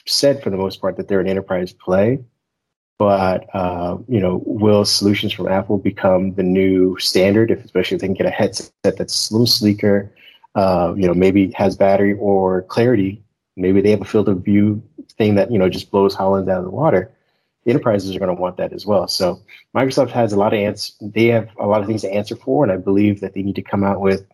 said 0.08 0.42
for 0.42 0.50
the 0.50 0.58
most 0.58 0.80
part 0.80 0.96
that 0.98 1.08
they're 1.08 1.20
an 1.20 1.28
enterprise 1.28 1.74
play, 1.74 2.20
but 2.98 3.54
uh, 3.54 3.98
you 4.08 4.20
know, 4.20 4.42
will 4.46 4.86
solutions 4.86 5.34
from 5.34 5.48
Apple 5.48 5.78
become 5.78 6.34
the 6.36 6.44
new 6.44 6.98
standard? 7.00 7.52
If 7.52 7.66
especially 7.66 7.96
if 7.96 8.02
they 8.02 8.08
can 8.08 8.14
get 8.16 8.26
a 8.26 8.32
headset 8.32 8.72
that's 8.84 9.30
a 9.30 9.34
little 9.34 9.48
sleeker, 9.48 10.14
uh, 10.56 10.94
you 10.96 11.06
know, 11.06 11.14
maybe 11.14 11.52
has 11.52 11.76
battery 11.76 12.14
or 12.14 12.64
clarity. 12.64 13.22
Maybe 13.58 13.82
they 13.82 13.92
have 13.92 14.02
a 14.02 14.06
field 14.06 14.30
of 14.30 14.46
view 14.46 14.82
thing 15.18 15.36
that 15.36 15.52
you 15.52 15.60
know 15.60 15.68
just 15.68 15.92
blows 15.92 16.16
HoloLens 16.16 16.50
out 16.50 16.60
of 16.60 16.64
the 16.64 16.72
water 16.72 17.12
enterprises 17.66 18.16
are 18.16 18.20
going 18.20 18.36
to 18.36 18.42
want 18.42 18.58
that 18.58 18.74
as 18.74 18.86
well. 18.86 19.08
So 19.08 19.42
Microsoft 19.76 20.10
has 20.12 20.34
a 20.34 20.38
lot 20.38 20.54
of 20.54 20.60
ans- 20.60 20.96
they 21.02 21.26
have 21.28 21.50
a 21.60 21.68
lot 21.68 21.82
of 21.82 21.88
things 21.88 22.02
to 22.02 22.12
answer 22.12 22.36
for, 22.36 22.64
and 22.64 22.72
I 22.72 22.78
believe 22.78 23.20
that 23.22 23.34
they 23.34 23.42
need 23.42 23.56
to 23.56 23.62
come 23.62 23.84
out 23.84 24.02
with, 24.02 24.26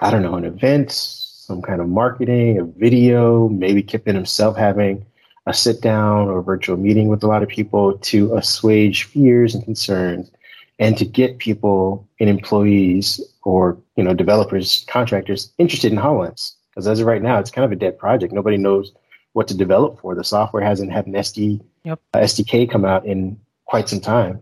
I 0.00 0.10
don't 0.10 0.22
know, 0.22 0.34
an 0.34 0.44
event, 0.44 0.92
some 0.92 1.62
kind 1.62 1.80
of 1.80 1.88
marketing, 1.88 2.58
a 2.58 2.64
video, 2.64 3.48
maybe 3.48 3.82
Kipman 3.82 4.14
himself 4.14 4.56
having 4.56 5.04
a 5.46 5.54
sit 5.54 5.80
down 5.80 6.28
or 6.28 6.40
virtual 6.42 6.76
meeting 6.76 7.08
with 7.08 7.22
a 7.22 7.26
lot 7.26 7.42
of 7.42 7.48
people 7.48 7.98
to 7.98 8.34
assuage 8.36 9.04
fears 9.04 9.54
and 9.54 9.64
concerns 9.64 10.30
and 10.78 10.96
to 10.96 11.04
get 11.04 11.38
people 11.38 12.08
and 12.20 12.30
employees 12.30 13.20
or 13.44 13.76
you 13.96 14.04
know 14.04 14.14
developers 14.14 14.84
contractors 14.88 15.52
interested 15.58 15.92
in 15.92 15.98
HoloLens. 15.98 16.52
Because 16.70 16.86
as 16.86 17.00
of 17.00 17.06
right 17.06 17.22
now 17.22 17.38
it's 17.38 17.50
kind 17.50 17.64
of 17.64 17.72
a 17.72 17.76
dead 17.76 17.98
project. 17.98 18.32
Nobody 18.32 18.56
knows 18.56 18.92
what 19.32 19.48
to 19.48 19.56
develop 19.56 20.00
for. 20.00 20.14
The 20.14 20.24
software 20.24 20.62
hasn't 20.62 20.92
had 20.92 21.06
an 21.06 21.14
SD 21.14 21.60
yep. 21.84 22.00
uh, 22.14 22.18
SDK 22.18 22.70
come 22.70 22.84
out 22.84 23.04
in 23.06 23.38
quite 23.66 23.88
some 23.88 24.00
time. 24.00 24.40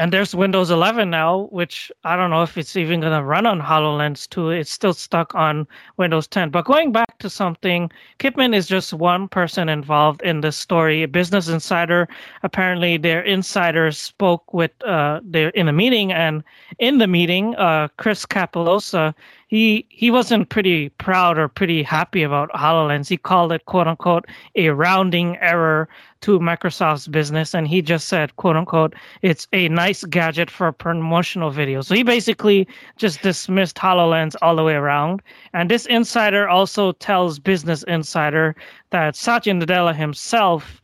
And 0.00 0.14
there's 0.14 0.34
Windows 0.34 0.70
11 0.70 1.10
now, 1.10 1.48
which 1.50 1.92
I 2.04 2.16
don't 2.16 2.30
know 2.30 2.42
if 2.42 2.56
it's 2.56 2.74
even 2.74 3.00
going 3.00 3.12
to 3.12 3.22
run 3.22 3.44
on 3.44 3.60
HoloLens 3.60 4.26
2. 4.30 4.48
It's 4.48 4.70
still 4.70 4.94
stuck 4.94 5.34
on 5.34 5.66
Windows 5.98 6.26
10. 6.26 6.48
But 6.48 6.64
going 6.64 6.90
back 6.90 7.18
to 7.18 7.28
something, 7.28 7.90
Kipman 8.18 8.54
is 8.54 8.66
just 8.66 8.94
one 8.94 9.28
person 9.28 9.68
involved 9.68 10.22
in 10.22 10.40
this 10.40 10.56
story. 10.56 11.04
Business 11.04 11.48
Insider, 11.48 12.08
apparently 12.42 12.96
their 12.96 13.20
insiders 13.20 13.98
spoke 13.98 14.54
with, 14.54 14.70
uh, 14.84 15.20
their 15.22 15.50
in 15.50 15.68
a 15.68 15.72
meeting. 15.72 16.12
And 16.12 16.42
in 16.78 16.96
the 16.96 17.06
meeting, 17.06 17.54
uh, 17.56 17.88
Chris 17.98 18.24
Capossela, 18.24 19.12
he 19.48 19.84
he 19.88 20.12
wasn't 20.12 20.48
pretty 20.48 20.90
proud 20.90 21.36
or 21.36 21.48
pretty 21.48 21.82
happy 21.82 22.22
about 22.22 22.50
HoloLens. 22.52 23.08
He 23.08 23.16
called 23.16 23.52
it 23.52 23.66
quote 23.66 23.88
unquote 23.88 24.26
a 24.54 24.68
rounding 24.70 25.36
error 25.38 25.88
to 26.22 26.38
Microsoft's 26.38 27.08
business, 27.08 27.54
and 27.54 27.66
he 27.66 27.82
just 27.82 28.08
said 28.08 28.36
quote 28.36 28.56
unquote 28.56 28.94
it's 29.22 29.46
a 29.52 29.68
nice 29.68 30.04
gadget 30.04 30.50
for 30.50 30.72
promotional 30.72 31.50
videos. 31.50 31.86
So 31.86 31.94
he 31.94 32.02
basically 32.02 32.66
just 32.96 33.22
dismissed 33.22 33.76
HoloLens 33.76 34.36
all 34.42 34.56
the 34.56 34.64
way 34.64 34.74
around. 34.74 35.22
And 35.52 35.70
this 35.70 35.86
insider 35.86 36.48
also 36.48 36.92
tells 36.92 37.38
Business 37.38 37.82
Insider 37.84 38.56
that 38.90 39.16
Satya 39.16 39.54
Nadella 39.54 39.94
himself 39.94 40.80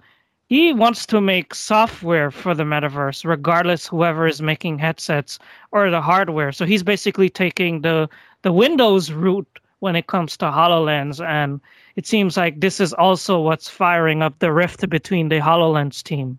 he 0.49 0.73
wants 0.73 1.07
to 1.07 1.21
make 1.21 1.55
software 1.55 2.31
for 2.31 2.55
the 2.55 2.63
metaverse, 2.63 3.25
regardless 3.25 3.87
whoever 3.87 4.29
is 4.29 4.41
making 4.41 4.79
headsets 4.79 5.41
or 5.73 5.91
the 5.91 6.01
hardware. 6.01 6.53
So 6.53 6.65
he's 6.65 6.85
basically 6.85 7.29
taking 7.29 7.83
the 7.83 8.09
the 8.43 8.53
Windows 8.53 9.11
route 9.11 9.59
when 9.81 9.97
it 9.97 10.07
comes 10.07 10.37
to 10.39 10.47
HoloLens, 10.47 11.25
and 11.25 11.61
it 11.97 12.07
seems 12.07 12.37
like 12.37 12.61
this 12.61 12.81
is 12.81 12.93
also 12.95 13.41
what's 13.41 13.69
firing 13.69 14.23
up 14.23 14.39
the 14.39 14.53
rift 14.53 14.89
between 14.89 15.29
the 15.29 15.39
HoloLens 15.39 16.03
team. 16.03 16.39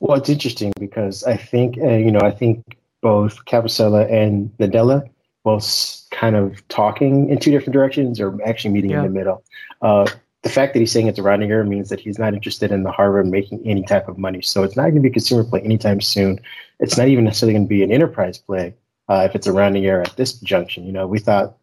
Well, 0.00 0.18
it's 0.18 0.28
interesting 0.28 0.72
because 0.78 1.24
I 1.24 1.36
think 1.36 1.78
uh, 1.78 1.96
you 1.96 2.10
know 2.10 2.20
I 2.20 2.30
think 2.30 2.78
both 3.00 3.44
Capossela 3.46 4.10
and 4.12 4.50
Nadella 4.58 5.08
both 5.42 6.06
kind 6.10 6.36
of 6.36 6.66
talking 6.68 7.30
in 7.30 7.38
two 7.38 7.50
different 7.50 7.72
directions 7.72 8.20
or 8.20 8.38
actually 8.44 8.72
meeting 8.72 8.90
yeah. 8.90 8.98
in 8.98 9.04
the 9.04 9.10
middle. 9.10 9.42
Uh, 9.80 10.06
the 10.42 10.48
fact 10.48 10.72
that 10.72 10.80
he's 10.80 10.92
saying 10.92 11.06
it's 11.06 11.18
a 11.18 11.22
rounding 11.22 11.50
error 11.50 11.64
means 11.64 11.88
that 11.90 12.00
he's 12.00 12.18
not 12.18 12.34
interested 12.34 12.72
in 12.72 12.82
the 12.82 12.90
hardware 12.90 13.24
making 13.24 13.66
any 13.66 13.82
type 13.82 14.08
of 14.08 14.16
money. 14.16 14.40
So 14.42 14.62
it's 14.62 14.76
not 14.76 14.84
going 14.84 14.96
to 14.96 15.00
be 15.00 15.08
a 15.08 15.12
consumer 15.12 15.44
play 15.44 15.60
anytime 15.60 16.00
soon. 16.00 16.40
It's 16.78 16.96
not 16.96 17.08
even 17.08 17.24
necessarily 17.24 17.54
going 17.54 17.66
to 17.66 17.68
be 17.68 17.82
an 17.82 17.92
enterprise 17.92 18.38
play 18.38 18.74
uh, 19.08 19.26
if 19.28 19.34
it's 19.34 19.46
a 19.46 19.52
rounding 19.52 19.84
error 19.86 20.02
at 20.02 20.16
this 20.16 20.34
junction. 20.34 20.86
You 20.86 20.92
know, 20.92 21.06
we 21.06 21.18
thought 21.18 21.56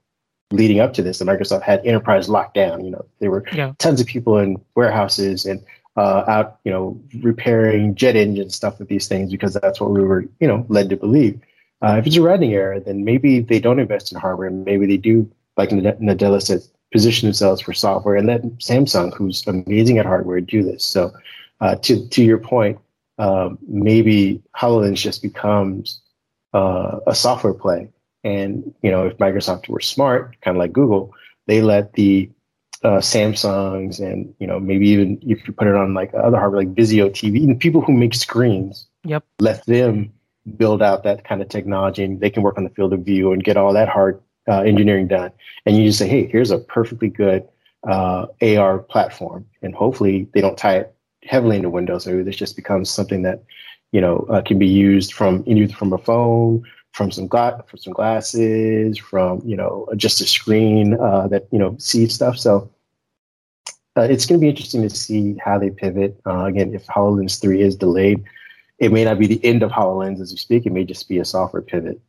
leading 0.51 0.79
up 0.79 0.93
to 0.93 1.03
this 1.03 1.19
that 1.19 1.25
Microsoft 1.25 1.61
had 1.61 1.85
enterprise 1.85 2.29
locked 2.29 2.53
down. 2.53 2.83
You 2.83 2.91
know, 2.91 3.05
there 3.19 3.31
were 3.31 3.43
yeah. 3.53 3.73
tons 3.79 3.99
of 3.99 4.07
people 4.07 4.37
in 4.37 4.57
warehouses 4.75 5.45
and 5.45 5.63
uh, 5.97 6.23
out, 6.27 6.59
you 6.63 6.71
know, 6.71 6.99
repairing 7.21 7.95
jet 7.95 8.15
engine 8.15 8.49
stuff 8.49 8.79
with 8.79 8.87
these 8.87 9.07
things 9.07 9.31
because 9.31 9.53
that's 9.55 9.81
what 9.81 9.91
we 9.91 10.01
were, 10.01 10.25
you 10.39 10.47
know, 10.47 10.65
led 10.69 10.89
to 10.89 10.95
believe. 10.97 11.39
Uh, 11.81 11.97
if 11.99 12.07
it's 12.07 12.15
a 12.15 12.21
rounding 12.21 12.53
error, 12.53 12.79
then 12.79 13.03
maybe 13.03 13.39
they 13.39 13.59
don't 13.59 13.79
invest 13.79 14.11
in 14.11 14.19
hardware. 14.19 14.49
Maybe 14.49 14.85
they 14.85 14.97
do, 14.97 15.29
like 15.57 15.69
Nadella 15.69 16.41
says, 16.41 16.71
position 16.91 17.27
themselves 17.27 17.61
for 17.61 17.73
software 17.73 18.15
and 18.15 18.27
let 18.27 18.43
Samsung, 18.59 19.13
who's 19.15 19.45
amazing 19.47 19.97
at 19.97 20.05
hardware, 20.05 20.39
do 20.39 20.63
this. 20.63 20.85
So, 20.85 21.11
uh, 21.59 21.75
to 21.75 22.07
to 22.07 22.23
your 22.23 22.37
point, 22.37 22.79
um, 23.17 23.57
maybe 23.67 24.41
Hololens 24.55 24.97
just 24.97 25.21
becomes 25.21 26.01
uh, 26.53 26.99
a 27.07 27.15
software 27.15 27.53
play. 27.53 27.89
And 28.27 28.73
you 28.81 28.91
know, 28.91 29.07
if 29.07 29.17
Microsoft 29.19 29.69
were 29.69 29.79
smart, 29.79 30.35
kind 30.41 30.57
of 30.57 30.59
like 30.59 30.73
Google, 30.73 31.13
they 31.45 31.61
let 31.61 31.93
the 31.93 32.29
uh, 32.83 32.97
Samsungs 32.97 33.99
and 33.99 34.35
you 34.39 34.45
know 34.45 34.59
maybe 34.59 34.89
even 34.89 35.17
if 35.21 35.47
you 35.47 35.53
put 35.53 35.67
it 35.67 35.75
on 35.75 35.93
like 35.93 36.11
other 36.13 36.37
hardware 36.37 36.61
like 36.63 36.75
Vizio 36.75 37.09
TV, 37.09 37.37
even 37.37 37.57
people 37.57 37.79
who 37.81 37.93
make 37.93 38.13
screens, 38.13 38.85
yep, 39.05 39.23
let 39.39 39.65
them 39.65 40.11
build 40.57 40.81
out 40.81 41.03
that 41.03 41.23
kind 41.23 41.41
of 41.41 41.47
technology 41.47 42.03
and 42.03 42.19
they 42.19 42.29
can 42.29 42.43
work 42.43 42.57
on 42.57 42.65
the 42.65 42.69
field 42.71 42.91
of 42.91 42.99
view 42.99 43.31
and 43.31 43.45
get 43.45 43.55
all 43.55 43.71
that 43.71 43.87
hard 43.87 44.21
uh, 44.49 44.61
engineering 44.61 45.07
done. 45.07 45.31
And 45.65 45.77
you 45.77 45.85
just 45.85 45.99
say, 45.99 46.07
hey, 46.07 46.27
here's 46.27 46.51
a 46.51 46.59
perfectly 46.59 47.09
good 47.09 47.47
uh, 47.87 48.27
AR 48.41 48.79
platform, 48.79 49.45
and 49.61 49.73
hopefully 49.73 50.27
they 50.33 50.41
don't 50.41 50.57
tie 50.57 50.79
it 50.79 50.93
heavily 51.23 51.55
into 51.55 51.69
Windows. 51.69 52.05
Maybe 52.05 52.23
this 52.23 52.35
just 52.35 52.57
becomes 52.57 52.89
something 52.89 53.21
that 53.21 53.45
you 53.93 54.01
know 54.01 54.27
uh, 54.29 54.41
can 54.41 54.59
be 54.59 54.67
used 54.67 55.13
from 55.13 55.45
either 55.47 55.73
from 55.73 55.93
a 55.93 55.97
phone, 55.97 56.63
from 56.97 57.11
some 57.11 57.27
gla- 57.27 57.63
from 57.67 57.77
some 57.77 57.93
glasses, 57.93 58.97
from 58.97 59.41
you 59.45 59.55
know 59.55 59.87
just 59.95 60.19
a 60.19 60.25
screen 60.25 60.95
uh, 60.95 61.27
that 61.27 61.47
you 61.51 61.59
know 61.59 61.75
sees 61.79 62.13
stuff. 62.13 62.37
So. 62.37 62.69
Uh, 63.95 64.01
it's 64.01 64.27
going 64.27 64.39
to 64.39 64.43
be 64.43 64.47
interesting 64.47 64.83
to 64.83 64.91
see 64.91 65.35
how 65.43 65.57
they 65.57 65.71
pivot. 65.71 66.21
Uh, 66.23 66.45
again, 66.45 66.71
if 66.75 66.85
HoloLens 66.85 67.41
3 67.41 67.63
is 67.63 67.75
delayed, 67.75 68.23
it 68.77 68.91
may 68.91 69.03
not 69.03 69.17
be 69.17 69.25
the 69.25 69.43
end 69.43 69.63
of 69.63 69.71
HoloLens 69.71 70.21
as 70.21 70.31
we 70.31 70.37
speak. 70.37 70.67
It 70.67 70.71
may 70.71 70.83
just 70.83 71.09
be 71.09 71.17
a 71.17 71.25
software 71.25 71.63
pivot. 71.63 71.99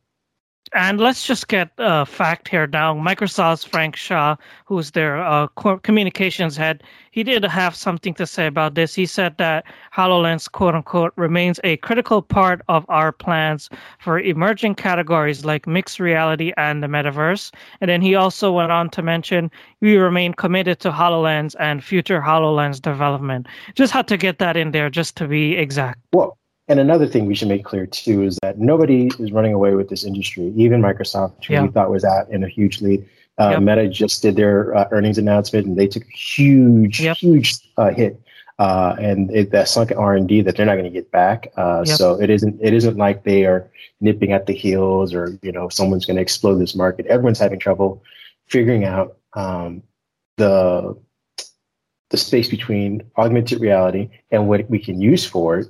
And 0.73 0.99
let's 0.99 1.25
just 1.25 1.47
get 1.47 1.71
a 1.79 2.05
fact 2.05 2.47
here 2.47 2.67
now. 2.67 2.93
Microsoft's 2.93 3.63
Frank 3.63 3.95
Shaw, 3.95 4.35
who's 4.65 4.91
their 4.91 5.17
uh, 5.17 5.47
communications 5.47 6.55
head, 6.55 6.83
he 7.11 7.23
did 7.23 7.43
have 7.43 7.75
something 7.75 8.13
to 8.13 8.27
say 8.27 8.45
about 8.45 8.75
this. 8.75 8.93
He 8.93 9.07
said 9.07 9.37
that 9.37 9.65
HoloLens, 9.93 10.51
quote 10.51 10.75
unquote, 10.75 11.13
remains 11.15 11.59
a 11.63 11.77
critical 11.77 12.21
part 12.21 12.61
of 12.69 12.85
our 12.87 13.11
plans 13.11 13.69
for 13.99 14.19
emerging 14.19 14.75
categories 14.75 15.43
like 15.43 15.65
mixed 15.65 15.99
reality 15.99 16.53
and 16.55 16.83
the 16.83 16.87
metaverse. 16.87 17.51
And 17.81 17.89
then 17.89 18.01
he 18.01 18.13
also 18.13 18.51
went 18.51 18.71
on 18.71 18.89
to 18.91 19.01
mention 19.01 19.49
we 19.81 19.97
remain 19.97 20.33
committed 20.33 20.79
to 20.81 20.91
HoloLens 20.91 21.55
and 21.59 21.83
future 21.83 22.21
HoloLens 22.21 22.79
development. 22.79 23.47
Just 23.73 23.91
had 23.91 24.07
to 24.07 24.17
get 24.17 24.37
that 24.37 24.55
in 24.55 24.71
there 24.71 24.89
just 24.89 25.17
to 25.17 25.27
be 25.27 25.55
exact. 25.55 25.99
Well, 26.13 26.37
and 26.69 26.79
another 26.79 27.07
thing 27.07 27.25
we 27.25 27.33
should 27.33 27.47
make 27.47 27.65
clear 27.65 27.87
too 27.87 28.21
is 28.21 28.37
that 28.43 28.59
nobody 28.59 29.09
is 29.19 29.31
running 29.31 29.53
away 29.53 29.73
with 29.73 29.89
this 29.89 30.05
industry. 30.05 30.53
Even 30.55 30.81
Microsoft, 30.81 31.43
who 31.43 31.53
yeah. 31.55 31.63
we 31.63 31.69
thought 31.69 31.89
was 31.89 32.05
out 32.05 32.29
in 32.29 32.43
a 32.43 32.47
huge 32.47 32.79
lead. 32.81 33.07
Uh, 33.39 33.51
yep. 33.51 33.61
Meta 33.61 33.89
just 33.89 34.21
did 34.21 34.35
their 34.35 34.75
uh, 34.75 34.87
earnings 34.91 35.17
announcement, 35.17 35.65
and 35.65 35.77
they 35.77 35.87
took 35.87 36.03
a 36.03 36.11
huge, 36.11 37.01
yep. 37.01 37.17
huge 37.17 37.55
uh, 37.77 37.89
hit. 37.89 38.21
Uh, 38.59 38.95
and 38.99 39.31
it, 39.31 39.51
that 39.51 39.69
sunk 39.69 39.91
R 39.95 40.13
and 40.13 40.27
D 40.27 40.41
that 40.41 40.57
they're 40.57 40.65
not 40.65 40.73
going 40.73 40.83
to 40.83 40.89
get 40.91 41.09
back. 41.11 41.51
Uh, 41.57 41.83
yep. 41.87 41.97
So 41.97 42.21
it 42.21 42.29
isn't 42.29 42.59
it 42.61 42.73
isn't 42.73 42.97
like 42.97 43.23
they 43.23 43.45
are 43.45 43.69
nipping 44.01 44.31
at 44.31 44.45
the 44.45 44.53
heels 44.53 45.13
or 45.13 45.39
you 45.41 45.51
know 45.51 45.69
someone's 45.69 46.05
going 46.05 46.17
to 46.17 46.21
explode 46.21 46.59
this 46.59 46.75
market. 46.75 47.07
Everyone's 47.07 47.39
having 47.39 47.59
trouble 47.59 48.03
figuring 48.47 48.83
out 48.83 49.17
um, 49.33 49.81
the 50.37 50.95
the 52.09 52.17
space 52.17 52.49
between 52.49 53.01
augmented 53.17 53.61
reality 53.61 54.09
and 54.29 54.49
what 54.49 54.69
we 54.69 54.77
can 54.77 54.99
use 54.99 55.25
for 55.25 55.59
it 55.59 55.67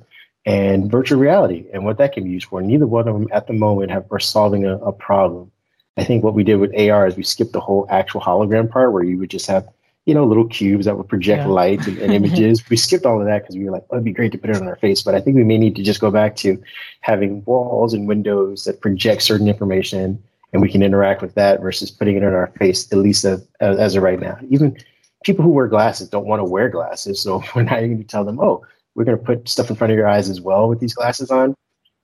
and 0.49 0.89
virtual 0.89 1.19
reality 1.19 1.67
and 1.71 1.85
what 1.85 1.99
that 1.99 2.11
can 2.11 2.23
be 2.23 2.31
used 2.31 2.47
for. 2.47 2.59
Neither 2.59 2.87
one 2.87 3.07
of 3.07 3.13
them 3.13 3.27
at 3.31 3.45
the 3.45 3.53
moment 3.53 3.91
have 3.91 4.11
are 4.11 4.19
solving 4.19 4.65
a, 4.65 4.77
a 4.79 4.91
problem. 4.91 5.51
I 5.95 6.03
think 6.03 6.23
what 6.23 6.33
we 6.33 6.43
did 6.43 6.55
with 6.55 6.73
AR 6.75 7.05
is 7.05 7.15
we 7.15 7.21
skipped 7.21 7.53
the 7.53 7.59
whole 7.59 7.85
actual 7.91 8.19
hologram 8.19 8.67
part 8.67 8.91
where 8.91 9.03
you 9.03 9.19
would 9.19 9.29
just 9.29 9.45
have, 9.45 9.67
you 10.05 10.15
know, 10.15 10.25
little 10.25 10.47
cubes 10.47 10.85
that 10.85 10.97
would 10.97 11.07
project 11.07 11.43
yeah. 11.43 11.47
light 11.47 11.85
and, 11.85 11.99
and 11.99 12.11
images. 12.11 12.67
we 12.69 12.77
skipped 12.77 13.05
all 13.05 13.19
of 13.19 13.27
that 13.27 13.43
because 13.43 13.57
we 13.57 13.65
were 13.65 13.71
like, 13.71 13.85
oh, 13.91 13.97
it'd 13.97 14.05
be 14.05 14.11
great 14.11 14.31
to 14.31 14.39
put 14.39 14.49
it 14.49 14.55
on 14.55 14.67
our 14.67 14.77
face. 14.77 15.03
But 15.03 15.13
I 15.13 15.21
think 15.21 15.35
we 15.35 15.43
may 15.43 15.59
need 15.59 15.75
to 15.75 15.83
just 15.83 16.01
go 16.01 16.09
back 16.09 16.35
to 16.37 16.59
having 17.01 17.43
walls 17.45 17.93
and 17.93 18.07
windows 18.07 18.63
that 18.63 18.81
project 18.81 19.21
certain 19.21 19.47
information 19.47 20.21
and 20.51 20.63
we 20.63 20.71
can 20.71 20.81
interact 20.81 21.21
with 21.21 21.35
that 21.35 21.61
versus 21.61 21.91
putting 21.91 22.15
it 22.15 22.23
on 22.23 22.33
our 22.33 22.51
face, 22.57 22.91
at 22.91 22.97
least 22.97 23.23
as, 23.23 23.45
as 23.59 23.95
of 23.95 24.01
right 24.01 24.19
now. 24.19 24.35
Even 24.49 24.75
people 25.23 25.45
who 25.45 25.51
wear 25.51 25.67
glasses 25.67 26.09
don't 26.09 26.25
want 26.25 26.39
to 26.39 26.43
wear 26.43 26.69
glasses. 26.69 27.21
So 27.21 27.43
we're 27.55 27.61
not 27.61 27.77
even 27.77 27.91
going 27.91 27.99
to 27.99 28.07
tell 28.07 28.25
them, 28.25 28.39
oh, 28.39 28.65
we're 28.95 29.05
going 29.05 29.17
to 29.17 29.23
put 29.23 29.47
stuff 29.47 29.69
in 29.69 29.75
front 29.75 29.91
of 29.91 29.97
your 29.97 30.07
eyes 30.07 30.29
as 30.29 30.41
well 30.41 30.67
with 30.67 30.79
these 30.79 30.93
glasses 30.93 31.31
on. 31.31 31.55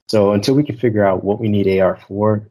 So 0.08 0.34
until 0.34 0.56
we 0.56 0.64
can 0.64 0.78
figure 0.78 1.06
out 1.06 1.24
what 1.24 1.40
we 1.40 1.50
need 1.50 1.80
AR 1.80 1.98
for, 2.08 2.50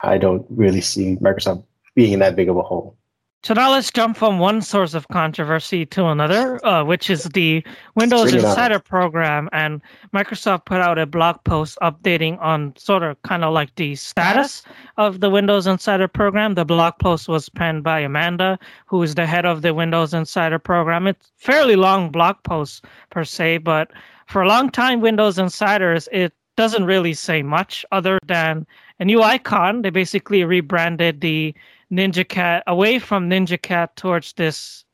I 0.00 0.18
don't 0.18 0.46
really 0.48 0.80
see 0.80 1.16
Microsoft 1.16 1.64
being 1.94 2.12
in 2.12 2.20
that 2.20 2.36
big 2.36 2.48
of 2.48 2.56
a 2.56 2.62
hole. 2.62 2.96
So 3.44 3.52
now 3.52 3.72
let's 3.72 3.92
jump 3.92 4.16
from 4.16 4.38
one 4.38 4.62
source 4.62 4.94
of 4.94 5.08
controversy 5.08 5.84
to 5.84 6.06
another, 6.06 6.64
uh, 6.64 6.82
which 6.82 7.10
is 7.10 7.24
the 7.24 7.62
Windows 7.94 8.32
Insider 8.32 8.78
program. 8.78 9.50
And 9.52 9.82
Microsoft 10.14 10.64
put 10.64 10.80
out 10.80 10.98
a 10.98 11.04
blog 11.04 11.44
post 11.44 11.76
updating 11.82 12.40
on 12.40 12.74
sort 12.78 13.02
of 13.02 13.20
kind 13.20 13.44
of 13.44 13.52
like 13.52 13.74
the 13.74 13.96
status 13.96 14.62
of 14.96 15.20
the 15.20 15.28
Windows 15.28 15.66
Insider 15.66 16.08
program. 16.08 16.54
The 16.54 16.64
blog 16.64 16.94
post 17.00 17.28
was 17.28 17.50
penned 17.50 17.84
by 17.84 18.00
Amanda, 18.00 18.58
who 18.86 19.02
is 19.02 19.14
the 19.14 19.26
head 19.26 19.44
of 19.44 19.60
the 19.60 19.74
Windows 19.74 20.14
Insider 20.14 20.58
program. 20.58 21.06
It's 21.06 21.30
fairly 21.36 21.76
long 21.76 22.08
blog 22.08 22.36
post 22.44 22.86
per 23.10 23.24
se, 23.24 23.58
but 23.58 23.90
for 24.26 24.40
a 24.40 24.48
long 24.48 24.70
time, 24.70 25.02
Windows 25.02 25.38
Insiders, 25.38 26.08
it 26.12 26.32
doesn't 26.56 26.86
really 26.86 27.12
say 27.12 27.42
much 27.42 27.84
other 27.92 28.18
than 28.26 28.66
a 29.00 29.04
new 29.04 29.22
icon. 29.22 29.82
They 29.82 29.90
basically 29.90 30.44
rebranded 30.44 31.20
the 31.20 31.54
Ninja 31.96 32.26
Cat 32.28 32.62
away 32.66 32.98
from 32.98 33.28
Ninja 33.30 33.60
Cat 33.60 33.96
towards 33.96 34.32
this. 34.34 34.84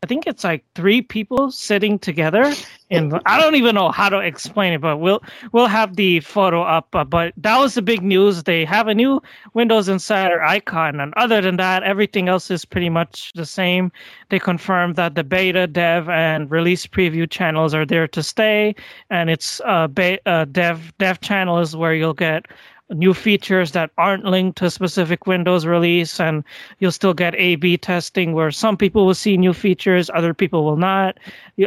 I 0.00 0.06
think 0.06 0.28
it's 0.28 0.44
like 0.44 0.64
three 0.76 1.02
people 1.02 1.50
sitting 1.50 1.98
together, 1.98 2.54
and 2.88 3.20
I 3.26 3.40
don't 3.40 3.56
even 3.56 3.74
know 3.74 3.90
how 3.90 4.08
to 4.08 4.20
explain 4.20 4.72
it, 4.72 4.80
but 4.80 4.98
we'll 4.98 5.20
we'll 5.50 5.66
have 5.66 5.96
the 5.96 6.20
photo 6.20 6.62
up. 6.62 6.94
Uh, 6.94 7.02
but 7.02 7.32
that 7.36 7.58
was 7.58 7.74
the 7.74 7.82
big 7.82 8.02
news. 8.02 8.44
They 8.44 8.64
have 8.64 8.86
a 8.86 8.94
new 8.94 9.20
Windows 9.54 9.88
Insider 9.88 10.40
icon, 10.40 11.00
and 11.00 11.12
other 11.16 11.40
than 11.40 11.56
that, 11.56 11.82
everything 11.82 12.28
else 12.28 12.48
is 12.48 12.64
pretty 12.64 12.88
much 12.88 13.32
the 13.34 13.44
same. 13.44 13.90
They 14.28 14.38
confirmed 14.38 14.94
that 14.94 15.16
the 15.16 15.24
beta, 15.24 15.66
dev, 15.66 16.08
and 16.08 16.48
release 16.48 16.86
preview 16.86 17.28
channels 17.28 17.74
are 17.74 17.84
there 17.84 18.06
to 18.06 18.22
stay, 18.22 18.76
and 19.10 19.30
it's 19.30 19.60
uh, 19.64 19.88
be- 19.88 20.20
uh 20.26 20.44
dev 20.44 20.92
dev 20.98 21.20
channel 21.20 21.58
is 21.58 21.74
where 21.74 21.94
you'll 21.94 22.14
get 22.14 22.46
new 22.90 23.12
features 23.14 23.72
that 23.72 23.90
aren't 23.98 24.24
linked 24.24 24.58
to 24.58 24.66
a 24.66 24.70
specific 24.70 25.26
Windows 25.26 25.66
release, 25.66 26.18
and 26.20 26.42
you'll 26.78 26.92
still 26.92 27.14
get 27.14 27.34
A/B 27.34 27.76
testing 27.78 28.32
where 28.32 28.50
some 28.50 28.76
people 28.76 29.06
will 29.06 29.14
see 29.14 29.36
new 29.36 29.52
features, 29.52 30.10
other 30.14 30.34
people 30.34 30.64
will 30.64 30.76
not, 30.76 31.18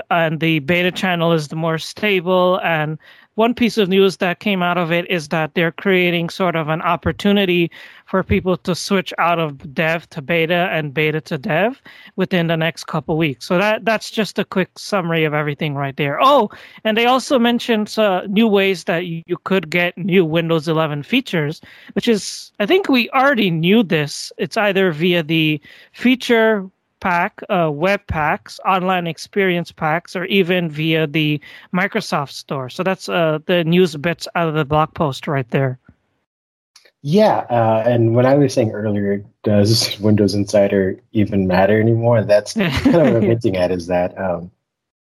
and 0.10 0.40
the 0.40 0.60
beta 0.60 0.92
channel 0.92 1.32
is 1.32 1.50
the 1.50 1.56
more 1.56 1.78
stable 1.78 2.60
and 2.64 2.98
one 3.42 3.56
piece 3.56 3.80
of 3.80 3.90
news 3.90 4.18
that 4.18 4.40
came 4.40 4.62
out 4.62 4.78
of 4.78 4.92
it 4.92 5.10
is 5.10 5.30
that 5.30 5.56
they're 5.56 5.72
creating 5.72 6.30
sort 6.30 6.56
of 6.56 6.70
an 6.70 6.80
opportunity 6.84 7.72
for 8.06 8.22
people 8.22 8.56
to 8.56 8.76
switch 8.76 9.12
out 9.18 9.40
of 9.40 9.74
dev 9.74 10.08
to 10.12 10.22
beta 10.22 10.70
and 10.72 10.94
beta 10.94 11.20
to 11.20 11.40
dev 11.40 11.82
within 12.18 12.46
the 12.46 12.56
next 12.56 12.84
couple 12.86 13.18
weeks. 13.18 13.48
So 13.48 13.58
that 13.58 13.84
that's 13.84 14.12
just 14.12 14.38
a 14.38 14.46
quick 14.46 14.70
summary 14.78 15.24
of 15.26 15.34
everything 15.34 15.74
right 15.74 15.98
there. 15.98 16.20
Oh, 16.22 16.52
and 16.84 16.96
they 16.96 17.08
also 17.08 17.40
mentioned 17.40 17.98
uh, 17.98 18.28
new 18.28 18.48
ways 18.48 18.84
that 18.84 19.08
you, 19.08 19.24
you 19.26 19.38
could 19.44 19.72
get 19.72 19.98
new 19.98 20.24
Windows 20.24 20.68
11 20.68 21.02
features, 21.02 21.62
which 21.94 22.08
is 22.08 22.52
I 22.60 22.68
think 22.68 22.90
we 22.90 23.10
already 23.10 23.50
knew 23.50 23.82
this. 23.82 24.32
It's 24.38 24.56
either 24.56 24.92
via 24.92 25.24
the 25.24 25.60
feature 25.94 26.70
pack, 27.02 27.42
uh, 27.50 27.70
web 27.70 28.00
packs, 28.08 28.60
online 28.66 29.08
experience 29.08 29.74
packs, 29.74 30.16
or 30.16 30.24
even 30.26 30.70
via 30.70 31.06
the 31.06 31.42
Microsoft 31.74 32.32
Store. 32.32 32.70
So 32.70 32.84
that's 32.84 33.10
uh, 33.10 33.40
the 33.46 33.66
news 33.66 33.98
bits 33.98 34.28
out 34.36 34.48
of 34.48 34.54
the 34.54 34.64
blog 34.64 34.94
post 34.94 35.28
right 35.28 35.50
there. 35.50 35.78
Yeah, 37.04 37.46
uh, 37.50 37.84
and 37.86 38.16
when 38.16 38.26
I 38.26 38.36
was 38.36 38.54
saying 38.54 38.72
earlier, 38.72 39.26
does 39.44 40.00
Windows 40.00 40.34
Insider 40.34 40.98
even 41.12 41.48
matter 41.48 41.82
anymore? 41.82 42.24
That's 42.24 42.54
kind 42.54 42.72
of 42.86 42.94
what 42.94 43.16
I'm 43.16 43.22
hinting 43.34 43.58
at 43.58 43.72
is 43.72 43.88
that 43.88 44.18
um, 44.18 44.52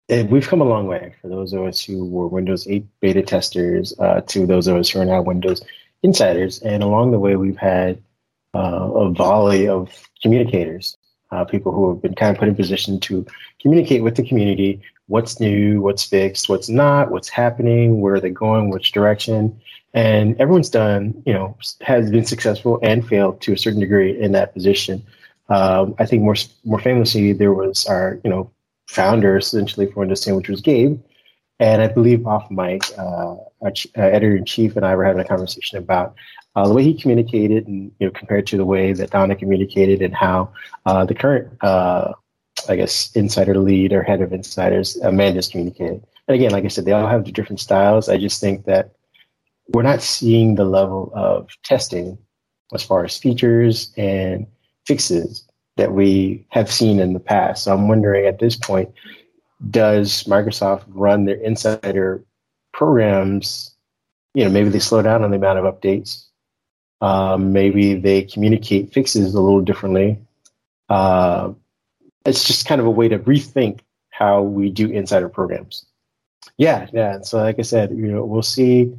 it, 0.09 0.31
we've 0.31 0.47
come 0.47 0.61
a 0.61 0.65
long 0.65 0.87
way 0.87 1.15
for 1.21 1.29
those 1.29 1.53
of 1.53 1.65
us 1.65 1.83
who 1.83 2.05
were 2.05 2.29
Windows 2.29 2.67
8 2.69 2.87
beta 3.01 3.23
testers 3.23 3.95
uh, 3.99 4.21
to 4.29 4.47
those 4.47 4.67
of 4.67 4.77
us 4.77 4.91
who 4.91 5.01
are 5.01 5.05
now 5.05 5.23
Windows 5.23 5.63
insiders. 6.03 6.61
And 6.61 6.83
along 6.83 7.11
the 7.11 7.19
way, 7.19 7.37
we've 7.37 7.57
had 7.57 8.03
uh, 8.55 8.91
a 8.95 9.11
volley 9.11 9.67
of 9.67 9.91
communicators, 10.23 10.97
uh, 11.31 11.45
people 11.45 11.73
who 11.73 11.89
have 11.91 12.03
been 12.03 12.15
kind 12.15 12.35
of 12.35 12.39
put 12.39 12.49
in 12.49 12.55
position 12.55 13.01
to 13.01 13.27
communicate 13.61 14.03
with 14.03 14.17
the 14.17 14.27
community 14.27 14.81
what's 15.09 15.41
new, 15.41 15.81
what's 15.81 16.05
fixed, 16.05 16.49
what's 16.49 16.69
not, 16.69 17.11
what's 17.11 17.29
happening, 17.29 18.01
where 18.01 18.15
are 18.15 18.21
they 18.21 18.31
going, 18.31 18.71
which 18.71 18.93
direction. 18.93 19.59
And 19.95 20.39
everyone's 20.41 20.69
done, 20.69 21.23
you 21.25 21.33
know, 21.33 21.57
has 21.81 22.11
been 22.11 22.25
successful 22.25 22.79
and 22.83 23.07
failed 23.07 23.41
to 23.43 23.53
a 23.53 23.59
certain 23.59 23.81
degree 23.81 24.21
in 24.21 24.33
that 24.33 24.53
position. 24.53 25.03
Um, 25.49 25.95
I 25.99 26.07
think 26.07 26.23
more 26.23 26.35
more 26.65 26.81
famously, 26.81 27.33
there 27.33 27.53
was 27.53 27.87
our, 27.87 28.21
you 28.25 28.31
know, 28.31 28.51
founder 28.89 29.37
essentially 29.37 29.91
for 29.91 30.05
10, 30.07 30.37
which 30.37 30.49
was 30.49 30.61
Gabe. 30.61 31.01
And 31.59 31.81
I 31.81 31.89
believe 31.89 32.27
off 32.27 32.51
mic, 32.51 32.83
uh, 32.99 33.37
our 33.63 33.71
ch- 33.71 33.89
uh, 33.97 34.03
editor 34.03 34.37
in 34.37 34.45
chief 34.45 34.77
and 34.77 34.85
I 34.85 34.95
were 34.95 35.05
having 35.05 35.21
a 35.21 35.29
conversation 35.29 35.79
about 35.79 36.15
uh, 36.55 36.67
the 36.67 36.75
way 36.75 36.83
he 36.83 36.95
communicated, 36.95 37.67
and 37.67 37.93
you 37.99 38.07
know, 38.07 38.11
compared 38.11 38.47
to 38.49 38.57
the 38.57 38.65
way 38.65 38.93
that 38.93 39.11
Dona 39.11 39.37
communicated, 39.37 40.01
and 40.03 40.15
how 40.15 40.53
uh, 40.87 41.05
the 41.05 41.15
current, 41.15 41.53
uh, 41.63 42.13
I 42.69 42.77
guess, 42.77 43.11
insider 43.15 43.59
lead 43.59 43.93
or 43.93 44.03
head 44.03 44.23
of 44.23 44.33
insiders, 44.33 44.97
Amanda's 44.97 45.49
communicated. 45.49 46.03
And 46.29 46.35
again, 46.35 46.51
like 46.53 46.65
I 46.65 46.69
said, 46.69 46.85
they 46.85 46.93
all 46.93 47.07
have 47.07 47.25
different 47.33 47.61
styles. 47.61 48.09
I 48.09 48.17
just 48.17 48.41
think 48.41 48.65
that 48.65 48.93
we're 49.69 49.83
not 49.83 50.03
seeing 50.03 50.55
the 50.55 50.65
level 50.65 51.13
of 51.15 51.49
testing 51.63 52.19
as 52.73 52.83
far 52.83 53.05
as 53.05 53.17
features 53.17 53.93
and 53.97 54.47
fixes 54.87 55.47
that 55.77 55.93
we 55.93 56.47
have 56.51 56.73
seen 56.73 57.01
in 57.01 57.13
the 57.13 57.21
past. 57.21 57.65
So 57.65 57.75
I'm 57.75 57.89
wondering 57.89 58.27
at 58.27 58.39
this 58.39 58.57
point, 58.57 58.91
does 59.71 60.25
Microsoft 60.25 60.85
run 60.89 61.25
their 61.25 61.37
insider 61.37 62.25
programs? 62.77 63.75
You 64.35 64.45
know, 64.45 64.51
maybe 64.51 64.69
they 64.69 64.79
slow 64.79 65.03
down 65.03 65.25
on 65.25 65.31
the 65.31 65.39
amount 65.39 65.59
of 65.59 65.65
updates. 65.65 66.27
Um, 67.01 67.53
maybe 67.53 67.95
they 67.95 68.23
communicate 68.23 68.93
fixes 68.93 69.35
a 69.35 69.41
little 69.41 69.63
differently. 69.63 70.19
Uh, 70.89 71.53
it's 72.25 72.45
just 72.47 72.67
kind 72.67 72.81
of 72.81 72.87
a 72.87 72.91
way 72.91 73.09
to 73.09 73.19
rethink 73.19 73.81
how 74.11 74.43
we 74.43 74.71
do 74.71 74.91
insider 74.91 75.29
programs. 75.29 75.87
Yeah, 76.59 76.87
yeah. 76.93 77.17
And 77.17 77.27
so, 77.27 77.39
like 77.39 77.59
I 77.59 77.63
said, 77.63 77.91
you 77.91 78.13
know, 78.13 78.25
we'll 78.25 78.43
see 78.43 78.93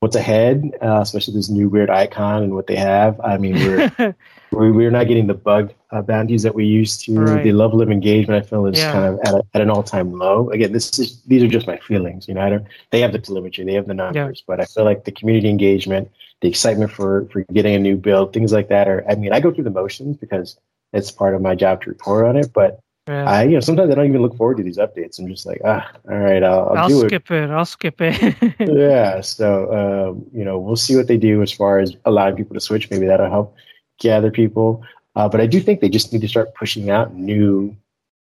what's 0.00 0.16
ahead, 0.16 0.70
uh, 0.80 1.00
especially 1.00 1.34
this 1.34 1.48
new 1.48 1.68
weird 1.68 1.90
icon 1.90 2.42
and 2.42 2.54
what 2.54 2.66
they 2.66 2.76
have. 2.76 3.20
I 3.20 3.36
mean, 3.36 3.54
we're 3.54 4.14
we're 4.72 4.90
not 4.90 5.08
getting 5.08 5.26
the 5.26 5.34
bug 5.34 5.72
uh, 5.90 6.02
bounties 6.02 6.42
that 6.42 6.54
we 6.54 6.64
used 6.64 7.04
to. 7.04 7.18
Right. 7.18 7.42
The 7.42 7.52
level 7.52 7.82
of 7.82 7.90
engagement 7.90 8.44
I 8.44 8.46
feel 8.46 8.66
is 8.66 8.78
yeah. 8.78 8.92
kind 8.92 9.04
of 9.06 9.20
at, 9.20 9.34
a, 9.34 9.42
at 9.54 9.60
an 9.60 9.70
all 9.70 9.82
time 9.82 10.12
low. 10.12 10.50
Again, 10.50 10.72
this 10.72 10.98
is 10.98 11.22
these 11.22 11.42
are 11.42 11.48
just 11.48 11.66
my 11.66 11.78
feelings. 11.78 12.28
You 12.28 12.34
know, 12.34 12.42
I 12.42 12.50
don't. 12.50 12.66
They 12.90 13.00
have 13.00 13.12
the 13.12 13.18
telemetry, 13.18 13.64
they 13.64 13.74
have 13.74 13.86
the 13.86 13.94
numbers, 13.94 14.38
yeah. 14.40 14.44
but 14.46 14.60
I 14.60 14.64
feel 14.66 14.84
like 14.84 15.04
the 15.04 15.12
community 15.12 15.48
engagement, 15.48 16.10
the 16.40 16.48
excitement 16.48 16.92
for 16.92 17.28
for 17.32 17.44
getting 17.52 17.74
a 17.74 17.78
new 17.78 17.96
build, 17.96 18.32
things 18.32 18.52
like 18.52 18.68
that 18.68 18.88
are. 18.88 19.04
I 19.08 19.14
mean, 19.16 19.32
I 19.32 19.40
go 19.40 19.52
through 19.52 19.64
the 19.64 19.70
motions 19.70 20.16
because 20.16 20.58
it's 20.92 21.10
part 21.10 21.34
of 21.34 21.42
my 21.42 21.54
job 21.54 21.82
to 21.82 21.90
report 21.90 22.24
on 22.24 22.36
it, 22.36 22.52
but 22.52 22.80
yeah. 23.08 23.24
I, 23.24 23.44
you 23.44 23.54
know, 23.54 23.60
sometimes 23.60 23.90
I 23.90 23.94
don't 23.94 24.06
even 24.06 24.22
look 24.22 24.36
forward 24.36 24.58
to 24.58 24.62
these 24.62 24.78
updates. 24.78 25.18
I'm 25.18 25.28
just 25.28 25.46
like, 25.46 25.60
ah, 25.64 25.90
all 26.10 26.18
right, 26.18 26.42
I'll, 26.42 26.68
I'll, 26.70 26.78
I'll 26.78 27.00
skip 27.00 27.30
it. 27.30 27.44
it. 27.44 27.50
I'll 27.50 27.64
skip 27.64 28.00
it. 28.00 28.54
yeah. 28.60 29.20
So, 29.20 29.72
um, 29.72 30.26
you 30.32 30.44
know, 30.44 30.58
we'll 30.58 30.76
see 30.76 30.96
what 30.96 31.08
they 31.08 31.16
do 31.16 31.42
as 31.42 31.50
far 31.50 31.78
as 31.78 31.96
allowing 32.04 32.36
people 32.36 32.54
to 32.54 32.60
switch. 32.60 32.90
Maybe 32.90 33.06
that'll 33.06 33.30
help 33.30 33.56
gather 33.98 34.30
people. 34.30 34.84
Uh, 35.16 35.28
but 35.28 35.40
I 35.40 35.46
do 35.46 35.60
think 35.60 35.80
they 35.80 35.88
just 35.88 36.12
need 36.12 36.22
to 36.22 36.28
start 36.28 36.54
pushing 36.54 36.90
out 36.90 37.14
new 37.14 37.76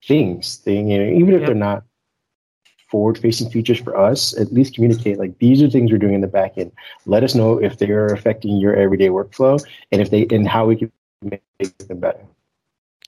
things. 0.06 0.58
Thing, 0.58 0.92
you 0.92 1.00
know, 1.00 1.12
even 1.12 1.34
if 1.34 1.42
yep. 1.42 1.48
they're 1.48 1.56
not 1.56 1.84
forward-facing 2.90 3.50
features 3.50 3.80
for 3.80 3.98
us, 3.98 4.38
at 4.40 4.54
least 4.54 4.76
communicate 4.76 5.18
like 5.18 5.38
these 5.40 5.62
are 5.62 5.70
things 5.70 5.92
we're 5.92 5.98
doing 5.98 6.14
in 6.14 6.22
the 6.22 6.28
back 6.28 6.58
end. 6.58 6.72
Let 7.06 7.24
us 7.24 7.36
know 7.36 7.58
if 7.58 7.78
they 7.80 7.90
are 7.90 8.08
affecting 8.08 8.58
your 8.58 8.76
everyday 8.76 9.10
workflow 9.10 9.62
and 9.92 10.02
if 10.02 10.12
they 10.12 10.28
and 10.32 10.48
how 10.48 10.68
we 10.68 10.76
can 10.78 10.92
make 11.22 11.42
them 11.78 12.00
better. 12.00 12.26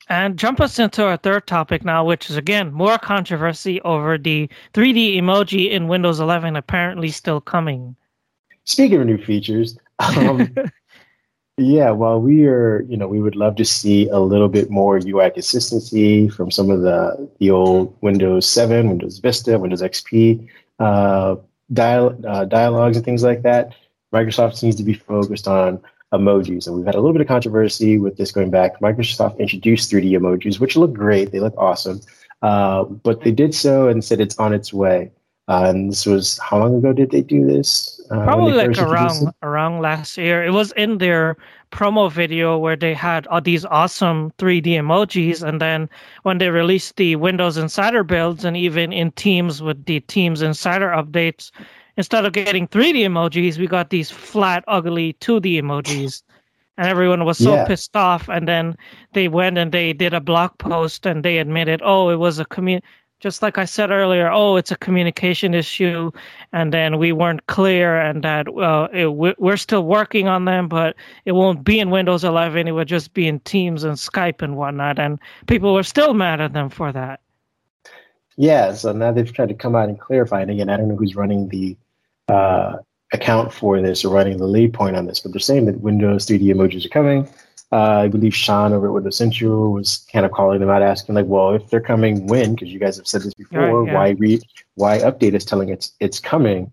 And 0.10 0.38
jump 0.38 0.62
us 0.62 0.80
into 0.80 1.04
our 1.06 1.18
third 1.18 1.48
topic 1.48 1.84
now, 1.84 2.06
which 2.06 2.30
is 2.30 2.38
again 2.38 2.72
more 2.72 2.98
controversy 2.98 3.82
over 3.82 4.18
the 4.18 4.50
3D 4.74 5.18
emoji 5.18 5.70
in 5.72 5.88
Windows 5.88 6.20
11 6.20 6.56
apparently 6.56 7.10
still 7.10 7.42
coming. 7.42 7.96
Speaking 8.64 9.02
of 9.02 9.08
new 9.08 9.18
features, 9.18 9.78
um, 10.00 10.56
yeah, 11.58 11.92
well, 11.92 12.22
we 12.22 12.46
are, 12.46 12.82
you 12.84 12.96
know, 12.96 13.08
we 13.08 13.20
would 13.20 13.36
love 13.36 13.56
to 13.58 13.66
see 13.66 14.08
a 14.10 14.20
little 14.20 14.48
bit 14.48 14.70
more 14.70 15.00
UI 15.06 15.30
consistency 15.30 16.30
from 16.30 16.52
some 16.52 16.70
of 16.70 16.82
the 16.82 17.30
the 17.40 17.52
old 17.52 17.96
Windows 18.02 18.46
7, 18.50 18.88
Windows 18.90 19.20
Vista, 19.20 19.60
Windows 19.60 19.82
XP 19.82 20.48
uh, 20.80 21.36
dial, 21.74 22.18
uh, 22.28 22.46
dialogues 22.46 22.96
and 22.96 23.06
things 23.06 23.24
like 23.24 23.42
that. 23.42 23.74
Microsoft 24.14 24.64
needs 24.64 24.78
to 24.78 24.84
be 24.84 24.94
focused 24.94 25.50
on 25.50 25.82
emojis. 26.14 26.68
And 26.68 26.76
we've 26.76 26.86
had 26.86 26.96
a 26.96 27.00
little 27.00 27.14
bit 27.14 27.22
of 27.22 27.28
controversy 27.28 27.98
with 27.98 28.18
this 28.18 28.32
going 28.32 28.50
back. 28.50 28.80
Microsoft 28.80 29.40
introduced 29.40 29.92
3D 29.92 30.12
emojis, 30.12 30.60
which 30.60 30.76
look 30.76 30.94
great. 30.94 31.32
They 31.32 31.40
look 31.40 31.56
awesome. 31.58 32.02
Uh, 32.42 32.84
but 32.84 33.22
they 33.22 33.32
did 33.32 33.54
so 33.54 33.88
and 33.88 34.04
said 34.04 34.22
it's 34.22 34.38
on 34.38 34.54
its 34.54 34.72
way. 34.74 35.12
Uh, 35.50 35.68
and 35.70 35.92
this 35.92 36.06
was 36.06 36.38
how 36.40 36.60
long 36.60 36.76
ago 36.76 36.92
did 36.92 37.10
they 37.12 37.22
do 37.22 37.46
this? 37.46 38.02
Uh, 38.12 38.24
Probably 38.26 38.52
like 38.52 38.78
around 38.78 39.32
around 39.42 39.82
last 39.82 40.18
year. 40.18 40.44
It 40.44 40.52
was 40.52 40.74
in 40.74 40.98
their 40.98 41.38
promo 41.72 42.12
video 42.12 42.58
where 42.58 42.76
they 42.76 42.94
had 42.94 43.26
all 43.28 43.40
these 43.40 43.64
awesome 43.64 44.34
3D 44.40 44.68
emojis, 44.76 45.42
and 45.42 45.62
then 45.62 45.90
when 46.24 46.40
they 46.40 46.50
released 46.50 46.98
the 46.98 47.16
Windows 47.16 47.56
Insider 47.56 48.04
builds, 48.04 48.44
and 48.44 48.58
even 48.58 48.92
in 48.92 49.12
Teams 49.12 49.62
with 49.62 49.86
the 49.86 50.02
Teams 50.02 50.42
Insider 50.42 50.90
updates, 50.90 51.52
instead 51.98 52.26
of 52.26 52.34
getting 52.34 52.68
3D 52.68 53.02
emojis, 53.02 53.58
we 53.58 53.68
got 53.68 53.90
these 53.90 54.10
flat, 54.10 54.64
ugly 54.68 55.14
2D 55.14 55.62
emojis. 55.62 56.24
And 56.80 56.88
everyone 56.88 57.26
was 57.26 57.40
so 57.40 57.56
yeah. 57.56 57.66
pissed 57.66 57.96
off. 57.96 58.30
And 58.30 58.48
then 58.48 58.78
they 59.14 59.28
went 59.28 59.58
and 59.58 59.72
they 59.72 59.94
did 59.94 60.14
a 60.14 60.22
blog 60.22 60.56
post 60.60 61.08
and 61.08 61.26
they 61.26 61.40
admitted, 61.40 61.82
oh, 61.84 62.10
it 62.10 62.18
was 62.18 62.38
a 62.38 62.46
commun 62.46 62.82
just 63.20 63.42
like 63.42 63.58
I 63.58 63.66
said 63.66 63.90
earlier, 63.90 64.30
oh, 64.32 64.58
it's 64.58 64.72
a 64.72 64.78
communication 64.78 65.54
issue, 65.54 66.12
and 66.54 66.72
then 66.72 67.00
we 67.00 67.12
weren't 67.12 67.46
clear, 67.48 68.00
and 68.00 68.24
that 68.24 68.54
well, 68.54 68.90
it, 68.94 69.08
we're 69.08 69.58
still 69.58 69.84
working 69.84 70.28
on 70.28 70.46
them, 70.46 70.68
but 70.68 70.96
it 71.26 71.32
won't 71.32 71.64
be 71.64 71.80
in 71.80 71.90
Windows 71.90 72.24
11. 72.24 72.68
It 72.68 72.72
would 72.72 72.88
just 72.88 73.14
be 73.14 73.28
in 73.28 73.40
Teams 73.42 73.84
and 73.84 73.96
Skype 73.96 74.42
and 74.42 74.56
whatnot, 74.56 75.00
and 75.00 75.20
people 75.48 75.74
were 75.74 75.84
still 75.84 76.14
mad 76.14 76.42
at 76.42 76.54
them 76.54 76.70
for 76.70 76.92
that. 76.92 77.20
Yeah, 78.36 78.74
so 78.74 78.92
now 78.92 79.12
they've 79.12 79.32
tried 79.32 79.50
to 79.50 79.56
come 79.56 79.76
out 79.76 79.90
and 79.90 80.00
clarify. 80.00 80.44
it 80.44 80.50
again, 80.52 80.70
I 80.70 80.78
don't 80.78 80.88
know 80.88 80.96
who's 80.96 81.16
running 81.16 81.50
the 81.50 81.76
uh, 82.28 82.78
account 83.14 83.54
for 83.54 83.82
this 83.82 84.04
or 84.04 84.14
writing 84.14 84.38
the 84.38 84.48
lead 84.48 84.74
point 84.74 84.96
on 84.96 85.06
this, 85.06 85.20
but 85.20 85.32
they're 85.32 85.40
saying 85.40 85.66
that 85.66 85.82
Windows 85.82 86.26
3D 86.26 86.46
emojis 86.48 86.86
are 86.86 86.90
coming. 86.90 87.28
Uh, 87.72 88.02
I 88.02 88.08
believe 88.08 88.34
Sean 88.34 88.72
over 88.72 88.88
at 88.88 88.94
Windows 88.94 89.18
Central 89.18 89.74
was 89.74 90.06
kind 90.12 90.26
of 90.26 90.32
calling 90.32 90.60
them 90.62 90.70
out, 90.70 90.82
asking 90.82 91.16
like, 91.16 91.26
"Well, 91.26 91.54
if 91.54 91.70
they're 91.70 91.82
coming, 91.82 92.26
when? 92.28 92.56
Because 92.56 92.70
you 92.70 92.80
guys 92.80 92.96
have 92.96 93.08
said 93.08 93.24
this 93.24 93.34
before. 93.34 93.84
Right, 93.84 93.92
yeah. 93.92 93.94
Why 93.94 94.10
read? 94.12 94.42
Why 94.76 95.00
update 95.00 95.36
us 95.36 95.44
telling 95.44 95.70
it's 95.70 95.92
it's 96.00 96.20
coming 96.20 96.72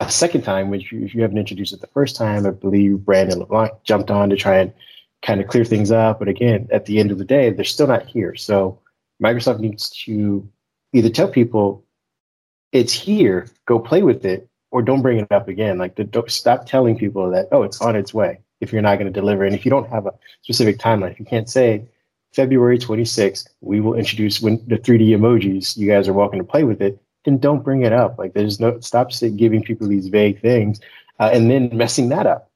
a 0.00 0.10
second 0.10 0.42
time? 0.42 0.70
Which 0.70 0.90
you, 0.90 1.04
if 1.04 1.14
you 1.14 1.20
haven't 1.20 1.36
introduced 1.36 1.74
it 1.74 1.82
the 1.82 1.88
first 1.88 2.16
time, 2.16 2.46
I 2.46 2.50
believe 2.50 3.04
Brandon 3.04 3.38
LeBlanc 3.38 3.72
jumped 3.82 4.10
on 4.10 4.30
to 4.30 4.36
try 4.36 4.58
and 4.58 4.72
kind 5.20 5.42
of 5.42 5.48
clear 5.48 5.64
things 5.64 5.90
up. 5.90 6.20
But 6.20 6.28
again, 6.28 6.68
at 6.72 6.86
the 6.86 7.00
end 7.00 7.10
of 7.10 7.18
the 7.18 7.24
day, 7.24 7.50
they're 7.50 7.64
still 7.64 7.86
not 7.86 8.06
here. 8.06 8.34
So 8.34 8.80
Microsoft 9.22 9.60
needs 9.60 9.90
to 10.06 10.48
either 10.94 11.10
tell 11.10 11.28
people 11.28 11.84
it's 12.72 12.94
here, 12.94 13.48
go 13.66 13.78
play 13.78 14.02
with 14.02 14.24
it, 14.24 14.48
or 14.74 14.82
don't 14.82 15.02
bring 15.02 15.20
it 15.20 15.30
up 15.30 15.46
again. 15.46 15.78
Like, 15.78 15.94
the, 15.94 16.24
stop 16.26 16.66
telling 16.66 16.98
people 16.98 17.30
that 17.30 17.46
oh, 17.52 17.62
it's 17.62 17.80
on 17.80 17.94
its 17.94 18.12
way. 18.12 18.40
If 18.60 18.72
you're 18.72 18.82
not 18.82 18.96
going 18.96 19.06
to 19.06 19.20
deliver, 19.20 19.44
and 19.44 19.54
if 19.54 19.64
you 19.64 19.70
don't 19.70 19.88
have 19.88 20.06
a 20.06 20.12
specific 20.42 20.78
timeline, 20.78 21.12
if 21.12 21.20
you 21.20 21.24
can't 21.24 21.48
say 21.48 21.86
February 22.32 22.76
26th, 22.76 23.46
we 23.60 23.78
will 23.78 23.94
introduce 23.94 24.40
when 24.40 24.56
the 24.66 24.76
3D 24.76 25.10
emojis. 25.10 25.76
You 25.76 25.86
guys 25.86 26.08
are 26.08 26.12
welcome 26.12 26.40
to 26.40 26.44
play 26.44 26.64
with 26.64 26.82
it. 26.82 27.00
Then 27.24 27.38
don't 27.38 27.62
bring 27.62 27.82
it 27.82 27.92
up. 27.92 28.18
Like, 28.18 28.34
there's 28.34 28.58
no 28.58 28.80
stop 28.80 29.12
giving 29.36 29.62
people 29.62 29.86
these 29.86 30.08
vague 30.08 30.40
things, 30.40 30.80
uh, 31.20 31.30
and 31.32 31.48
then 31.48 31.70
messing 31.72 32.08
that 32.08 32.26
up. 32.26 32.50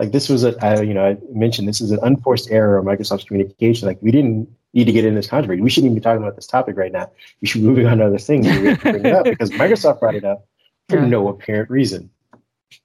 Like 0.00 0.10
this 0.10 0.28
was 0.28 0.42
a, 0.42 0.56
I, 0.64 0.80
you 0.80 0.94
know, 0.94 1.04
I 1.04 1.18
mentioned 1.30 1.68
this 1.68 1.80
is 1.80 1.92
an 1.92 2.00
unforced 2.02 2.50
error 2.50 2.78
of 2.78 2.84
Microsoft's 2.84 3.24
communication. 3.24 3.86
Like 3.86 3.98
we 4.00 4.10
didn't 4.10 4.48
need 4.72 4.86
to 4.86 4.92
get 4.92 5.04
in 5.04 5.14
this 5.14 5.28
controversy. 5.28 5.60
We 5.60 5.68
shouldn't 5.68 5.90
even 5.90 5.98
be 5.98 6.00
talking 6.00 6.22
about 6.22 6.36
this 6.36 6.46
topic 6.46 6.76
right 6.76 6.90
now. 6.90 7.10
We 7.42 7.46
should 7.46 7.60
be 7.60 7.66
moving 7.68 7.86
on 7.86 7.98
to 7.98 8.06
other 8.06 8.18
things. 8.18 8.46
Because 8.46 9.50
Microsoft 9.50 10.00
brought 10.00 10.14
it 10.14 10.24
up 10.24 10.48
for 10.90 10.98
yeah. 10.98 11.06
no 11.06 11.28
apparent 11.28 11.70
reason. 11.70 12.10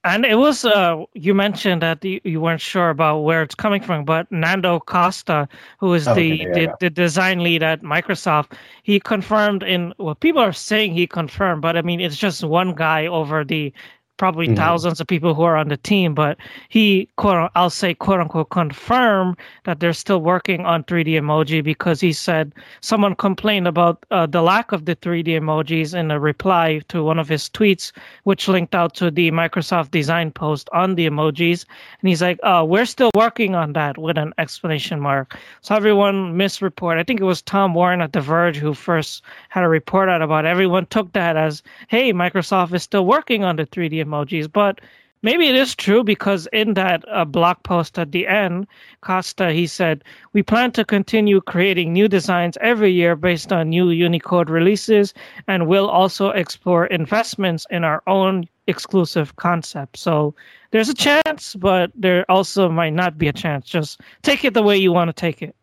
And 0.04 0.24
it 0.24 0.36
was 0.36 0.64
uh, 0.64 1.04
you 1.14 1.34
mentioned 1.34 1.82
that 1.82 2.04
you, 2.04 2.20
you 2.24 2.40
weren't 2.40 2.60
sure 2.60 2.90
about 2.90 3.20
where 3.20 3.42
it's 3.42 3.54
coming 3.54 3.82
from, 3.82 4.04
but 4.04 4.30
Nando 4.32 4.80
Costa, 4.80 5.48
who 5.78 5.94
is 5.94 6.08
Oh, 6.08 6.14
the, 6.14 6.32
okay, 6.32 6.42
yeah, 6.42 6.52
the 6.54 6.60
yeah. 6.62 6.74
the 6.80 6.90
design 6.90 7.42
lead 7.42 7.62
at 7.62 7.82
Microsoft, 7.82 8.52
he 8.82 8.98
confirmed 9.00 9.62
in 9.62 9.94
well, 9.98 10.14
people 10.14 10.42
are 10.42 10.52
saying 10.52 10.94
he 10.94 11.06
confirmed, 11.06 11.62
but 11.62 11.76
I 11.76 11.82
mean 11.82 12.00
it's 12.00 12.16
just 12.16 12.42
one 12.44 12.74
guy 12.74 13.06
over 13.06 13.44
the 13.44 13.72
probably 14.16 14.48
Mhm. 14.48 14.56
thousands 14.56 15.00
of 15.00 15.06
people 15.06 15.34
who 15.34 15.42
are 15.42 15.56
on 15.56 15.68
the 15.68 15.76
team, 15.76 16.14
but 16.14 16.38
he 16.68 17.08
quote 17.16 17.50
I'll 17.54 17.70
say 17.70 17.94
quote 17.94 18.20
unquote 18.20 18.50
confirm 18.50 19.36
that 19.64 19.80
they're 19.80 19.92
still 19.92 20.20
working 20.20 20.64
on 20.64 20.84
3D 20.84 21.12
emoji 21.14 21.62
because 21.62 22.00
he 22.00 22.12
said 22.12 22.52
someone 22.80 23.14
complained 23.14 23.66
about 23.68 24.04
uh, 24.10 24.26
the 24.26 24.42
lack 24.42 24.72
of 24.72 24.84
the 24.84 24.94
3D 24.96 25.32
emojis 25.38 25.94
in 25.94 26.10
a 26.10 26.18
reply 26.20 26.80
to 26.88 27.02
one 27.02 27.18
of 27.18 27.28
his 27.28 27.48
tweets, 27.48 27.92
which 28.24 28.48
linked 28.48 28.74
out 28.74 28.94
to 28.94 29.10
the 29.10 29.30
Microsoft 29.30 29.90
design 29.90 30.30
post 30.30 30.68
on 30.72 30.94
the 30.94 31.06
emojis. 31.08 31.64
And 32.00 32.08
he's 32.08 32.22
like, 32.22 32.38
uh, 32.42 32.64
we're 32.66 32.86
still 32.86 33.10
working 33.14 33.54
on 33.54 33.72
that 33.74 33.98
with 33.98 34.16
an 34.18 34.32
explanation 34.38 35.00
mark. 35.00 35.36
So 35.60 35.74
everyone 35.74 36.36
misreport. 36.38 36.98
I 36.98 37.02
think 37.02 37.20
it 37.20 37.24
was 37.24 37.42
Tom 37.42 37.74
Warren 37.74 38.00
at 38.00 38.12
The 38.12 38.20
Verge 38.20 38.56
who 38.56 38.72
first 38.74 39.22
had 39.48 39.64
a 39.64 39.68
report 39.68 40.08
out 40.08 40.22
about 40.22 40.44
it. 40.44 40.48
Everyone 40.48 40.86
took 40.86 41.12
that 41.12 41.36
as, 41.36 41.62
hey, 41.88 42.12
Microsoft 42.12 42.72
is 42.74 42.82
still 42.82 43.04
working 43.06 43.44
on 43.44 43.56
the 43.56 43.66
3D 43.66 44.05
emojis. 44.06 44.50
But 44.50 44.80
maybe 45.22 45.48
it 45.48 45.56
is 45.56 45.74
true 45.74 46.04
because 46.04 46.46
in 46.52 46.74
that 46.74 47.04
uh, 47.10 47.24
blog 47.24 47.56
post 47.62 47.98
at 47.98 48.12
the 48.12 48.26
end, 48.26 48.66
Costa, 49.00 49.52
he 49.52 49.66
said, 49.66 50.04
we 50.32 50.42
plan 50.42 50.72
to 50.72 50.84
continue 50.84 51.40
creating 51.40 51.92
new 51.92 52.08
designs 52.08 52.56
every 52.60 52.92
year 52.92 53.16
based 53.16 53.52
on 53.52 53.70
new 53.70 53.90
Unicode 53.90 54.48
releases, 54.48 55.14
and 55.48 55.66
we'll 55.66 55.88
also 55.88 56.30
explore 56.30 56.86
investments 56.86 57.66
in 57.70 57.84
our 57.84 58.02
own 58.06 58.48
exclusive 58.66 59.36
concept. 59.36 59.96
So 59.96 60.34
there's 60.70 60.88
a 60.88 60.94
chance, 60.94 61.54
but 61.54 61.90
there 61.94 62.24
also 62.30 62.68
might 62.68 62.92
not 62.92 63.18
be 63.18 63.28
a 63.28 63.32
chance. 63.32 63.66
Just 63.66 64.00
take 64.22 64.44
it 64.44 64.54
the 64.54 64.62
way 64.62 64.76
you 64.76 64.92
want 64.92 65.08
to 65.08 65.12
take 65.12 65.42
it. 65.42 65.54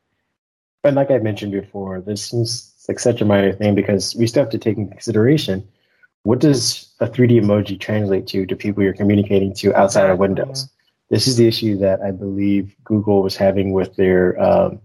But 0.82 0.93
like 0.93 1.12
I 1.12 1.17
mentioned 1.19 1.53
before, 1.53 2.01
this 2.01 2.25
seems 2.25 2.73
like 2.89 2.99
such 2.99 3.21
a 3.21 3.25
minor 3.25 3.53
thing 3.53 3.75
because 3.75 4.15
we 4.15 4.27
still 4.27 4.43
have 4.43 4.51
to 4.51 4.58
take 4.58 4.77
into 4.77 4.91
consideration 4.91 5.65
what 6.23 6.39
does 6.39 6.93
a 7.03 7.07
3D 7.07 7.41
emoji 7.41 7.79
translate 7.79 8.27
to 8.27 8.45
to 8.45 8.55
people 8.55 8.81
you're 8.81 8.93
communicating 8.93 9.53
to 9.55 9.75
outside 9.75 10.09
of 10.09 10.17
Windows. 10.17 10.69
This 11.09 11.27
is 11.27 11.36
the 11.36 11.47
issue 11.47 11.77
that 11.77 12.01
I 12.01 12.12
believe 12.12 12.75
Google 12.83 13.21
was 13.21 13.36
having 13.36 13.73
with 13.73 13.95
their 13.97 14.41
um, 14.41 14.79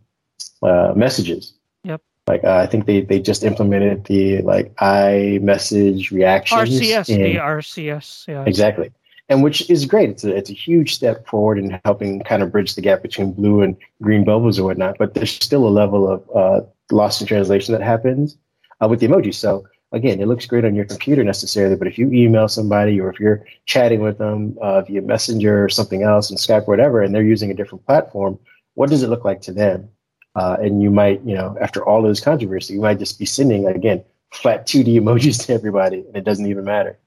uh, 0.63 0.93
messages. 0.95 1.55
Yep. 1.85 2.03
Like 2.27 2.45
uh, 2.45 2.57
I 2.57 2.67
think 2.67 2.87
they, 2.87 3.01
they 3.01 3.21
just 3.21 3.45
implemented 3.45 4.05
the 4.05 4.43
like 4.43 4.75
iMessage 4.77 6.11
reactions. 6.11 6.69
RCS, 6.69 7.09
in- 7.09 7.23
the 7.23 7.37
RCS, 7.37 8.29
yeah. 8.29 8.45
Exactly. 8.45 8.93
And 9.31 9.43
which 9.43 9.69
is 9.71 9.85
great. 9.85 10.09
It's 10.11 10.25
a, 10.25 10.35
it's 10.35 10.51
a 10.51 10.55
huge 10.55 10.95
step 10.95 11.27
forward 11.27 11.59
in 11.59 11.79
helping 11.85 12.21
kind 12.23 12.43
of 12.43 12.51
bridge 12.51 12.75
the 12.75 12.81
gap 12.81 13.03
between 13.03 13.33
blue 13.33 13.61
and 13.61 13.77
green 14.03 14.25
bubbles 14.25 14.59
or 14.59 14.65
whatnot. 14.65 14.97
But 14.99 15.15
there's 15.15 15.33
still 15.33 15.69
a 15.69 15.71
level 15.71 16.11
of 16.11 16.31
uh, 16.35 16.67
loss 16.91 17.21
in 17.21 17.27
translation 17.27 17.73
that 17.73 17.83
happens 17.83 18.39
uh, 18.83 18.89
with 18.89 19.01
the 19.01 19.07
emoji. 19.07 19.35
So 19.35 19.67
again, 19.93 20.21
it 20.21 20.27
looks 20.27 20.47
great 20.47 20.65
on 20.65 20.75
your 20.75 20.85
computer 20.85 21.25
necessarily, 21.25 21.77
but 21.77 21.89
if 21.89 21.99
you 21.99 22.13
email 22.13 22.49
somebody 22.49 23.01
or 23.01 23.11
if 23.11 23.19
you're 23.19 23.45
chatting 23.67 24.01
with 24.01 24.19
them 24.19 24.57
uh, 24.61 24.83
via 24.83 25.03
Messenger 25.03 25.65
or 25.65 25.69
something 25.69 26.03
else, 26.03 26.31
and 26.31 26.39
Skype 26.39 26.63
or 26.63 26.73
whatever, 26.73 27.03
and 27.03 27.15
they're 27.15 27.23
using 27.23 27.51
a 27.51 27.55
different 27.55 27.85
platform, 27.87 28.39
what 28.75 28.91
does 28.91 29.03
it 29.03 29.09
look 29.09 29.25
like 29.25 29.41
to 29.43 29.53
them? 29.53 29.89
Uh, 30.35 30.57
and 30.61 30.83
you 30.83 30.91
might, 30.91 31.21
you 31.23 31.35
know, 31.35 31.57
after 31.61 31.85
all 31.85 32.05
of 32.05 32.11
this 32.11 32.21
controversy, 32.21 32.75
you 32.75 32.81
might 32.81 32.99
just 32.99 33.19
be 33.19 33.25
sending 33.25 33.67
again 33.67 34.05
flat 34.33 34.67
2D 34.67 34.95
emojis 35.01 35.47
to 35.47 35.53
everybody, 35.53 36.05
and 36.07 36.17
it 36.17 36.25
doesn't 36.25 36.47
even 36.47 36.65
matter. 36.65 36.99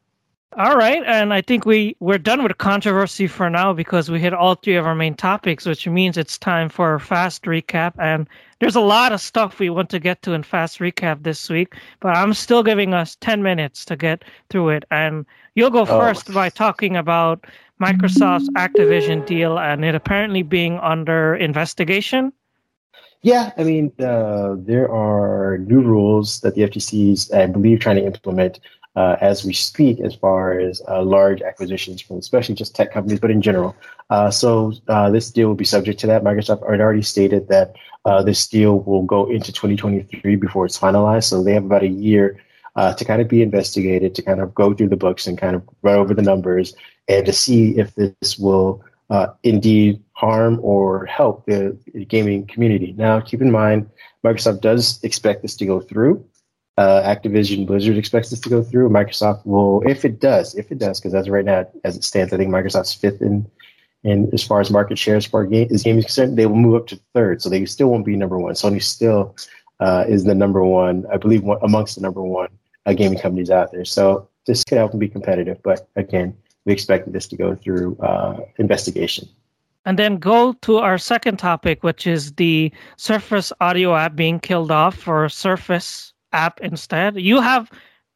All 0.57 0.75
right, 0.75 1.01
and 1.05 1.33
I 1.33 1.39
think 1.39 1.65
we 1.65 1.95
we're 2.01 2.17
done 2.17 2.43
with 2.43 2.57
controversy 2.57 3.25
for 3.25 3.49
now 3.49 3.71
because 3.71 4.11
we 4.11 4.19
hit 4.19 4.33
all 4.33 4.55
three 4.55 4.75
of 4.75 4.85
our 4.85 4.95
main 4.95 5.15
topics, 5.15 5.65
which 5.65 5.87
means 5.87 6.17
it's 6.17 6.37
time 6.37 6.67
for 6.67 6.93
a 6.95 6.99
fast 6.99 7.43
recap. 7.43 7.93
And 7.97 8.27
there's 8.59 8.75
a 8.75 8.81
lot 8.81 9.13
of 9.13 9.21
stuff 9.21 9.59
we 9.59 9.69
want 9.69 9.89
to 9.91 9.99
get 9.99 10.21
to 10.23 10.33
in 10.33 10.43
fast 10.43 10.79
recap 10.79 11.23
this 11.23 11.49
week, 11.49 11.75
but 12.01 12.17
I'm 12.17 12.33
still 12.33 12.63
giving 12.63 12.93
us 12.93 13.15
ten 13.15 13.41
minutes 13.41 13.85
to 13.85 13.95
get 13.95 14.25
through 14.49 14.69
it. 14.69 14.83
And 14.91 15.25
you'll 15.55 15.69
go 15.69 15.81
Oh. 15.83 15.85
first 15.85 16.33
by 16.33 16.49
talking 16.49 16.97
about 16.97 17.45
Microsoft's 17.81 18.49
Activision 18.49 19.25
deal 19.25 19.57
and 19.57 19.85
it 19.85 19.95
apparently 19.95 20.43
being 20.43 20.79
under 20.79 21.33
investigation. 21.33 22.33
Yeah, 23.21 23.51
I 23.55 23.63
mean, 23.63 23.91
uh, 23.99 24.55
there 24.57 24.91
are 24.91 25.59
new 25.59 25.81
rules 25.81 26.41
that 26.41 26.55
the 26.55 26.63
FTC 26.63 27.11
is, 27.13 27.31
I 27.31 27.45
believe, 27.45 27.79
trying 27.79 27.97
to 27.97 28.05
implement 28.05 28.59
uh, 28.95 29.15
as 29.21 29.45
we 29.45 29.53
speak, 29.53 29.99
as 30.01 30.15
far 30.15 30.59
as 30.59 30.81
uh, 30.87 31.01
large 31.01 31.41
acquisitions 31.41 32.01
from, 32.01 32.17
especially 32.17 32.55
just 32.55 32.75
tech 32.75 32.91
companies, 32.91 33.19
but 33.19 33.31
in 33.31 33.41
general. 33.41 33.75
Uh, 34.09 34.29
so 34.29 34.73
uh, 34.87 35.09
this 35.09 35.31
deal 35.31 35.47
will 35.47 35.55
be 35.55 35.65
subject 35.65 35.99
to 35.99 36.07
that. 36.07 36.23
Microsoft 36.23 36.69
had 36.69 36.81
already 36.81 37.01
stated 37.01 37.47
that 37.47 37.75
uh, 38.05 38.21
this 38.21 38.47
deal 38.47 38.79
will 38.79 39.03
go 39.03 39.29
into 39.29 39.51
2023 39.53 40.35
before 40.35 40.65
it's 40.65 40.77
finalized. 40.77 41.25
So 41.25 41.43
they 41.43 41.53
have 41.53 41.65
about 41.65 41.83
a 41.83 41.87
year 41.87 42.41
uh, 42.75 42.93
to 42.93 43.05
kind 43.05 43.21
of 43.21 43.27
be 43.27 43.41
investigated, 43.41 44.15
to 44.15 44.21
kind 44.21 44.41
of 44.41 44.53
go 44.53 44.73
through 44.73 44.89
the 44.89 44.97
books 44.97 45.27
and 45.27 45.37
kind 45.37 45.55
of 45.55 45.63
run 45.81 45.97
over 45.97 46.13
the 46.13 46.21
numbers, 46.21 46.73
and 47.07 47.25
to 47.25 47.33
see 47.33 47.77
if 47.77 47.95
this 47.95 48.37
will 48.37 48.83
uh, 49.09 49.27
indeed 49.43 50.01
harm 50.13 50.59
or 50.61 51.05
help 51.05 51.45
the 51.45 51.77
gaming 52.07 52.47
community. 52.47 52.93
Now, 52.97 53.19
keep 53.19 53.41
in 53.41 53.51
mind, 53.51 53.89
Microsoft 54.25 54.61
does 54.61 55.03
expect 55.03 55.41
this 55.41 55.55
to 55.57 55.65
go 55.65 55.81
through. 55.81 56.25
Uh, 56.77 57.01
Activision 57.03 57.67
Blizzard 57.67 57.97
expects 57.97 58.29
this 58.29 58.39
to 58.39 58.49
go 58.49 58.63
through. 58.63 58.89
Microsoft 58.89 59.45
will, 59.45 59.83
if 59.87 60.05
it 60.05 60.19
does, 60.19 60.55
if 60.55 60.71
it 60.71 60.79
does, 60.79 60.99
because 60.99 61.13
as 61.13 61.29
right 61.29 61.45
now, 61.45 61.67
as 61.83 61.97
it 61.97 62.03
stands, 62.03 62.33
I 62.33 62.37
think 62.37 62.49
Microsoft's 62.49 62.93
fifth 62.93 63.21
in, 63.21 63.45
in 64.03 64.29
as 64.33 64.43
far 64.43 64.61
as 64.61 64.71
market 64.71 64.97
share 64.97 65.17
as 65.17 65.25
far 65.25 65.45
game, 65.45 65.67
as 65.71 65.83
gaming 65.83 65.99
is 65.99 66.05
concerned, 66.05 66.37
they 66.37 66.45
will 66.45 66.55
move 66.55 66.75
up 66.75 66.87
to 66.87 66.99
third. 67.13 67.41
So 67.41 67.49
they 67.49 67.65
still 67.65 67.89
won't 67.89 68.05
be 68.05 68.15
number 68.15 68.39
one. 68.39 68.53
Sony 68.53 68.81
still 68.81 69.35
uh, 69.79 70.05
is 70.07 70.23
the 70.23 70.33
number 70.33 70.63
one, 70.63 71.05
I 71.11 71.17
believe, 71.17 71.43
one, 71.43 71.59
amongst 71.61 71.95
the 71.95 72.01
number 72.01 72.23
one 72.23 72.49
uh, 72.85 72.93
gaming 72.93 73.19
companies 73.19 73.51
out 73.51 73.71
there. 73.71 73.85
So 73.85 74.29
this 74.47 74.63
could 74.63 74.77
help 74.77 74.91
them 74.91 74.99
be 74.99 75.09
competitive. 75.09 75.61
But 75.63 75.87
again, 75.95 76.35
we 76.65 76.73
expect 76.73 77.11
this 77.11 77.27
to 77.27 77.35
go 77.35 77.55
through 77.55 77.97
uh, 77.97 78.39
investigation. 78.57 79.27
And 79.85 79.97
then 79.97 80.17
go 80.17 80.53
to 80.61 80.77
our 80.77 80.97
second 80.99 81.37
topic, 81.37 81.83
which 81.83 82.05
is 82.05 82.33
the 82.33 82.71
Surface 82.97 83.51
audio 83.61 83.95
app 83.95 84.15
being 84.15 84.39
killed 84.39 84.69
off 84.69 84.95
for 84.95 85.27
Surface 85.27 86.10
app 86.33 86.59
instead. 86.61 87.19
You 87.19 87.41
have 87.41 87.69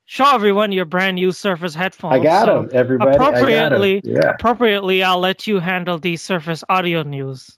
show 0.06 0.26
everyone 0.36 0.72
your 0.72 0.86
brand 0.86 1.16
new 1.16 1.32
Surface 1.32 1.74
headphones. 1.76 2.14
I 2.14 2.20
got 2.24 2.46
so 2.46 2.62
them, 2.62 2.70
everybody. 2.74 3.18
Got 3.18 3.22
'em. 3.22 3.34
appropriately- 3.34 4.02
Yeah. 4.04 4.32
Appropriately, 4.32 5.04
I'll 5.04 5.20
let 5.20 5.48
you 5.48 5.60
handle 5.60 5.98
the 5.98 6.16
Surface 6.18 6.64
audio 6.70 7.04
news. 7.04 7.58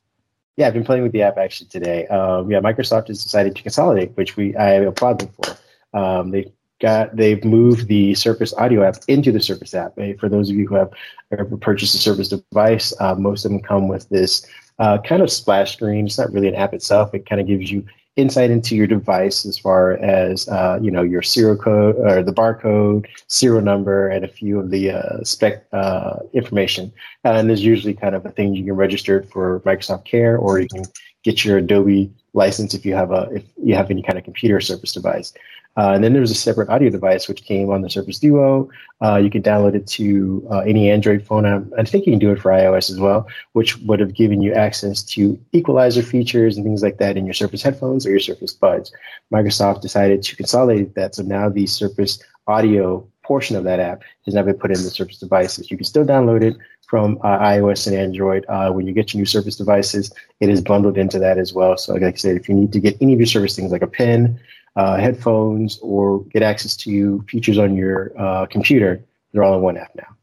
Yeah, 0.55 0.67
I've 0.67 0.73
been 0.73 0.83
playing 0.85 1.03
with 1.03 1.11
the 1.11 1.21
app 1.21 1.37
actually 1.37 1.67
today. 1.69 2.07
Um, 2.07 2.49
yeah, 2.49 2.59
Microsoft 2.59 3.09
has 3.09 3.21
decided 3.21 3.55
to 3.55 3.61
consolidate, 3.61 4.11
which 4.15 4.37
we 4.37 4.55
I 4.55 4.71
applaud 4.71 5.19
them 5.19 5.29
for. 5.29 5.57
Um, 5.97 6.31
they 6.31 6.51
got 6.79 7.15
they've 7.15 7.43
moved 7.43 7.87
the 7.87 8.13
Surface 8.15 8.53
Audio 8.55 8.83
app 8.83 8.95
into 9.07 9.31
the 9.31 9.39
Surface 9.39 9.73
app. 9.75 9.93
For 10.19 10.29
those 10.29 10.49
of 10.49 10.55
you 10.55 10.67
who 10.67 10.75
have 10.75 10.89
ever 11.31 11.45
purchased 11.57 11.93
a 11.95 11.97
Surface 11.99 12.29
device, 12.29 12.93
uh, 12.99 13.13
most 13.15 13.45
of 13.45 13.51
them 13.51 13.61
come 13.61 13.87
with 13.87 14.07
this 14.09 14.45
uh, 14.79 14.97
kind 14.99 15.21
of 15.21 15.29
splash 15.31 15.73
screen. 15.73 16.05
It's 16.05 16.17
not 16.17 16.31
really 16.31 16.47
an 16.47 16.55
app 16.55 16.73
itself. 16.73 17.13
It 17.13 17.27
kind 17.27 17.41
of 17.41 17.47
gives 17.47 17.71
you 17.71 17.83
insight 18.17 18.49
into 18.49 18.75
your 18.75 18.87
device 18.87 19.45
as 19.45 19.57
far 19.57 19.93
as 19.93 20.47
uh, 20.49 20.77
you 20.81 20.91
know 20.91 21.03
your 21.03 21.21
serial 21.21 21.55
code 21.55 21.95
or 21.97 22.21
the 22.23 22.33
barcode, 22.33 23.05
serial 23.27 23.61
number, 23.61 24.09
and 24.09 24.25
a 24.25 24.27
few 24.27 24.59
of 24.59 24.71
the 24.71 24.91
uh, 24.91 25.23
spec 25.23 25.65
uh, 25.71 26.17
information. 26.33 26.91
Uh, 27.23 27.33
and 27.33 27.47
there's 27.47 27.63
usually 27.63 27.93
kind 27.93 28.15
of 28.15 28.25
a 28.25 28.31
thing 28.31 28.53
you 28.53 28.65
can 28.65 28.75
register 28.75 29.23
for 29.23 29.61
Microsoft 29.61 30.05
Care, 30.05 30.37
or 30.37 30.59
you 30.59 30.67
can 30.67 30.83
get 31.23 31.45
your 31.45 31.59
Adobe 31.59 32.11
license 32.33 32.73
if 32.73 32.85
you 32.85 32.93
have 32.93 33.11
a 33.11 33.29
if 33.31 33.43
you 33.63 33.75
have 33.75 33.89
any 33.89 34.01
kind 34.01 34.17
of 34.17 34.23
computer 34.23 34.59
Surface 34.59 34.91
device. 34.91 35.33
Uh, 35.77 35.91
and 35.93 36.03
then 36.03 36.13
there's 36.13 36.31
a 36.31 36.35
separate 36.35 36.69
audio 36.69 36.89
device 36.89 37.27
which 37.27 37.43
came 37.43 37.69
on 37.69 37.81
the 37.81 37.89
Surface 37.89 38.17
Duo. 38.17 38.67
Uh, 39.03 39.17
you 39.17 39.29
can 39.29 39.43
download 39.43 39.75
it 39.75 39.85
to 39.85 40.45
uh, 40.51 40.59
any 40.59 40.89
Android 40.89 41.23
phone. 41.23 41.45
I 41.77 41.83
think 41.83 42.07
you 42.07 42.11
can 42.11 42.19
do 42.19 42.31
it 42.31 42.41
for 42.41 42.51
iOS 42.51 42.89
as 42.89 42.99
well, 42.99 43.27
which 43.53 43.77
would 43.81 43.99
have 43.99 44.15
given 44.15 44.41
you 44.41 44.53
access 44.53 45.03
to 45.03 45.39
equalizer 45.53 46.01
features 46.01 46.57
and 46.57 46.65
things 46.65 46.81
like 46.81 46.97
that 46.97 47.15
in 47.15 47.25
your 47.25 47.35
Surface 47.35 47.61
headphones 47.61 48.05
or 48.07 48.09
your 48.09 48.19
Surface 48.19 48.53
Buds. 48.53 48.91
Microsoft 49.31 49.81
decided 49.81 50.23
to 50.23 50.35
consolidate 50.35 50.95
that, 50.95 51.13
so 51.13 51.21
now 51.21 51.47
the 51.47 51.67
Surface 51.67 52.23
audio 52.47 53.07
portion 53.27 53.55
of 53.55 53.63
that 53.65 53.79
app 53.79 54.03
has 54.25 54.33
now 54.33 54.43
been 54.43 54.55
put 54.55 54.71
in 54.71 54.81
the 54.83 54.89
Surface 54.89 55.19
devices. 55.19 55.69
You 55.69 55.77
can 55.77 55.85
still 55.85 56.05
download 56.05 56.41
it 56.41 56.55
from 56.87 57.17
uh, 57.23 57.37
iOS 57.39 57.85
and 57.87 57.95
Android. 57.95 58.45
Uh, 58.47 58.71
when 58.71 58.87
you 58.87 58.93
get 58.93 59.13
your 59.13 59.19
new 59.19 59.25
Surface 59.25 59.57
devices, 59.57 60.11
it 60.39 60.49
is 60.49 60.61
bundled 60.61 60.97
into 60.97 61.19
that 61.19 61.37
as 61.37 61.53
well. 61.53 61.77
So, 61.77 61.93
like 61.93 62.03
I 62.03 62.13
said, 62.13 62.37
if 62.37 62.47
you 62.47 62.55
need 62.55 62.71
to 62.73 62.79
get 62.79 62.95
any 63.01 63.13
of 63.13 63.19
your 63.19 63.27
Surface 63.27 63.55
things 63.55 63.71
like 63.71 63.81
a 63.81 63.87
pen, 63.87 64.39
uh, 64.77 64.97
headphones, 64.97 65.77
or 65.81 66.23
get 66.25 66.41
access 66.41 66.75
to 66.77 67.21
features 67.29 67.57
on 67.57 67.75
your 67.75 68.13
uh, 68.17 68.45
computer, 68.45 69.03
they're 69.31 69.43
all 69.43 69.55
in 69.55 69.61
one 69.61 69.77
app 69.77 69.93
now. 69.95 70.16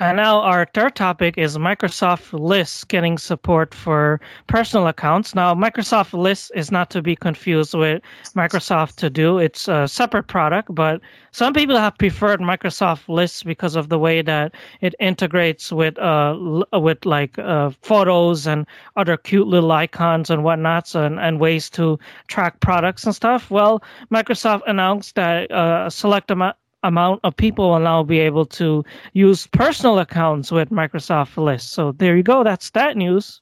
And 0.00 0.16
now 0.16 0.40
our 0.42 0.64
third 0.74 0.94
topic 0.94 1.36
is 1.36 1.58
Microsoft 1.58 2.32
Lists 2.32 2.84
getting 2.84 3.18
support 3.18 3.74
for 3.74 4.20
personal 4.46 4.86
accounts. 4.86 5.34
Now, 5.34 5.56
Microsoft 5.56 6.12
Lists 6.12 6.52
is 6.54 6.70
not 6.70 6.88
to 6.90 7.02
be 7.02 7.16
confused 7.16 7.74
with 7.74 8.00
Microsoft 8.36 8.94
To 8.96 9.10
Do. 9.10 9.38
It's 9.38 9.66
a 9.66 9.88
separate 9.88 10.28
product, 10.28 10.72
but 10.72 11.00
some 11.32 11.52
people 11.52 11.76
have 11.76 11.98
preferred 11.98 12.38
Microsoft 12.38 13.08
Lists 13.08 13.42
because 13.42 13.74
of 13.74 13.88
the 13.88 13.98
way 13.98 14.22
that 14.22 14.54
it 14.82 14.94
integrates 15.00 15.72
with 15.72 15.98
uh 15.98 16.62
with 16.74 17.04
like 17.04 17.36
uh, 17.40 17.70
photos 17.82 18.46
and 18.46 18.66
other 18.94 19.16
cute 19.16 19.48
little 19.48 19.72
icons 19.72 20.30
and 20.30 20.44
whatnots 20.44 20.94
and, 20.94 21.18
and 21.18 21.40
ways 21.40 21.68
to 21.70 21.98
track 22.28 22.60
products 22.60 23.04
and 23.04 23.16
stuff. 23.16 23.50
Well, 23.50 23.82
Microsoft 24.12 24.62
announced 24.68 25.16
that 25.16 25.50
uh, 25.50 25.84
a 25.86 25.90
select 25.90 26.30
amount 26.30 26.56
amount 26.82 27.20
of 27.24 27.36
people 27.36 27.70
will 27.70 27.80
now 27.80 28.02
be 28.02 28.18
able 28.20 28.46
to 28.46 28.84
use 29.12 29.46
personal 29.48 29.98
accounts 29.98 30.50
with 30.50 30.70
Microsoft 30.70 31.36
Lists. 31.36 31.70
So 31.70 31.92
there 31.92 32.16
you 32.16 32.22
go. 32.22 32.44
That's 32.44 32.70
that 32.70 32.96
news. 32.96 33.40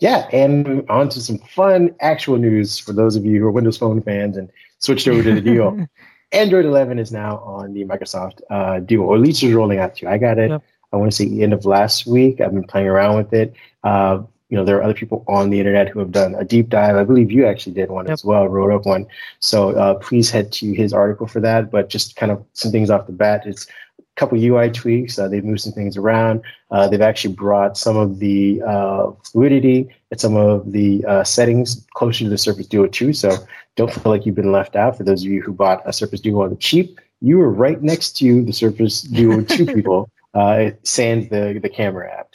Yeah, 0.00 0.28
and 0.32 0.88
on 0.90 1.08
to 1.10 1.20
some 1.20 1.38
fun 1.38 1.94
actual 2.00 2.36
news 2.36 2.78
for 2.78 2.92
those 2.92 3.16
of 3.16 3.24
you 3.24 3.40
who 3.40 3.46
are 3.46 3.50
Windows 3.50 3.78
Phone 3.78 4.02
fans 4.02 4.36
and 4.36 4.50
switched 4.78 5.08
over 5.08 5.22
to 5.22 5.34
the 5.34 5.40
deal. 5.40 5.86
Android 6.32 6.66
11 6.66 6.98
is 6.98 7.10
now 7.10 7.38
on 7.38 7.72
the 7.72 7.84
Microsoft 7.84 8.40
uh, 8.50 8.80
Duo, 8.80 9.06
or 9.06 9.14
at 9.16 9.22
least 9.22 9.42
it's 9.42 9.54
rolling 9.54 9.78
out 9.78 9.94
to. 9.96 10.08
I 10.08 10.18
got 10.18 10.38
it. 10.38 10.50
Yep. 10.50 10.62
I 10.92 10.96
want 10.96 11.10
to 11.10 11.16
say 11.16 11.42
end 11.42 11.52
of 11.52 11.64
last 11.64 12.06
week. 12.06 12.40
I've 12.40 12.52
been 12.52 12.64
playing 12.64 12.86
around 12.86 13.16
with 13.16 13.32
it. 13.32 13.54
Uh, 13.84 14.22
you 14.48 14.56
know, 14.56 14.64
there 14.64 14.76
are 14.78 14.82
other 14.82 14.94
people 14.94 15.24
on 15.28 15.50
the 15.50 15.58
internet 15.58 15.88
who 15.88 15.98
have 15.98 16.10
done 16.10 16.34
a 16.34 16.44
deep 16.44 16.68
dive. 16.68 16.96
I 16.96 17.04
believe 17.04 17.30
you 17.30 17.46
actually 17.46 17.74
did 17.74 17.90
one 17.90 18.06
yep. 18.06 18.14
as 18.14 18.24
well, 18.24 18.48
wrote 18.48 18.74
up 18.74 18.86
one. 18.86 19.06
So 19.40 19.70
uh, 19.70 19.94
please 19.94 20.30
head 20.30 20.52
to 20.52 20.72
his 20.72 20.92
article 20.92 21.26
for 21.26 21.40
that. 21.40 21.70
But 21.70 21.90
just 21.90 22.16
kind 22.16 22.32
of 22.32 22.42
some 22.54 22.72
things 22.72 22.88
off 22.88 23.06
the 23.06 23.12
bat. 23.12 23.42
It's 23.44 23.66
a 23.66 24.02
couple 24.16 24.42
UI 24.42 24.70
tweaks. 24.70 25.18
Uh, 25.18 25.28
they've 25.28 25.44
moved 25.44 25.60
some 25.60 25.72
things 25.72 25.98
around. 25.98 26.40
Uh, 26.70 26.88
they've 26.88 27.02
actually 27.02 27.34
brought 27.34 27.76
some 27.76 27.96
of 27.96 28.20
the 28.20 28.62
uh, 28.66 29.10
fluidity 29.22 29.94
and 30.10 30.18
some 30.18 30.36
of 30.36 30.72
the 30.72 31.04
uh, 31.04 31.24
settings 31.24 31.86
closer 31.92 32.24
to 32.24 32.30
the 32.30 32.38
Surface 32.38 32.66
Duo 32.66 32.86
2. 32.86 33.12
So 33.12 33.36
don't 33.76 33.92
feel 33.92 34.10
like 34.10 34.24
you've 34.24 34.34
been 34.34 34.52
left 34.52 34.76
out. 34.76 34.96
For 34.96 35.04
those 35.04 35.22
of 35.24 35.30
you 35.30 35.42
who 35.42 35.52
bought 35.52 35.82
a 35.84 35.92
Surface 35.92 36.20
Duo 36.20 36.42
on 36.42 36.50
the 36.50 36.56
cheap, 36.56 36.98
you 37.20 37.36
were 37.36 37.50
right 37.50 37.82
next 37.82 38.12
to 38.18 38.42
the 38.42 38.52
Surface 38.52 39.02
Duo 39.02 39.42
2 39.42 39.66
people. 39.74 40.10
Uh, 40.34 40.70
sans 40.84 41.26
the 41.30 41.58
the 41.60 41.70
camera 41.70 42.12
app. 42.12 42.34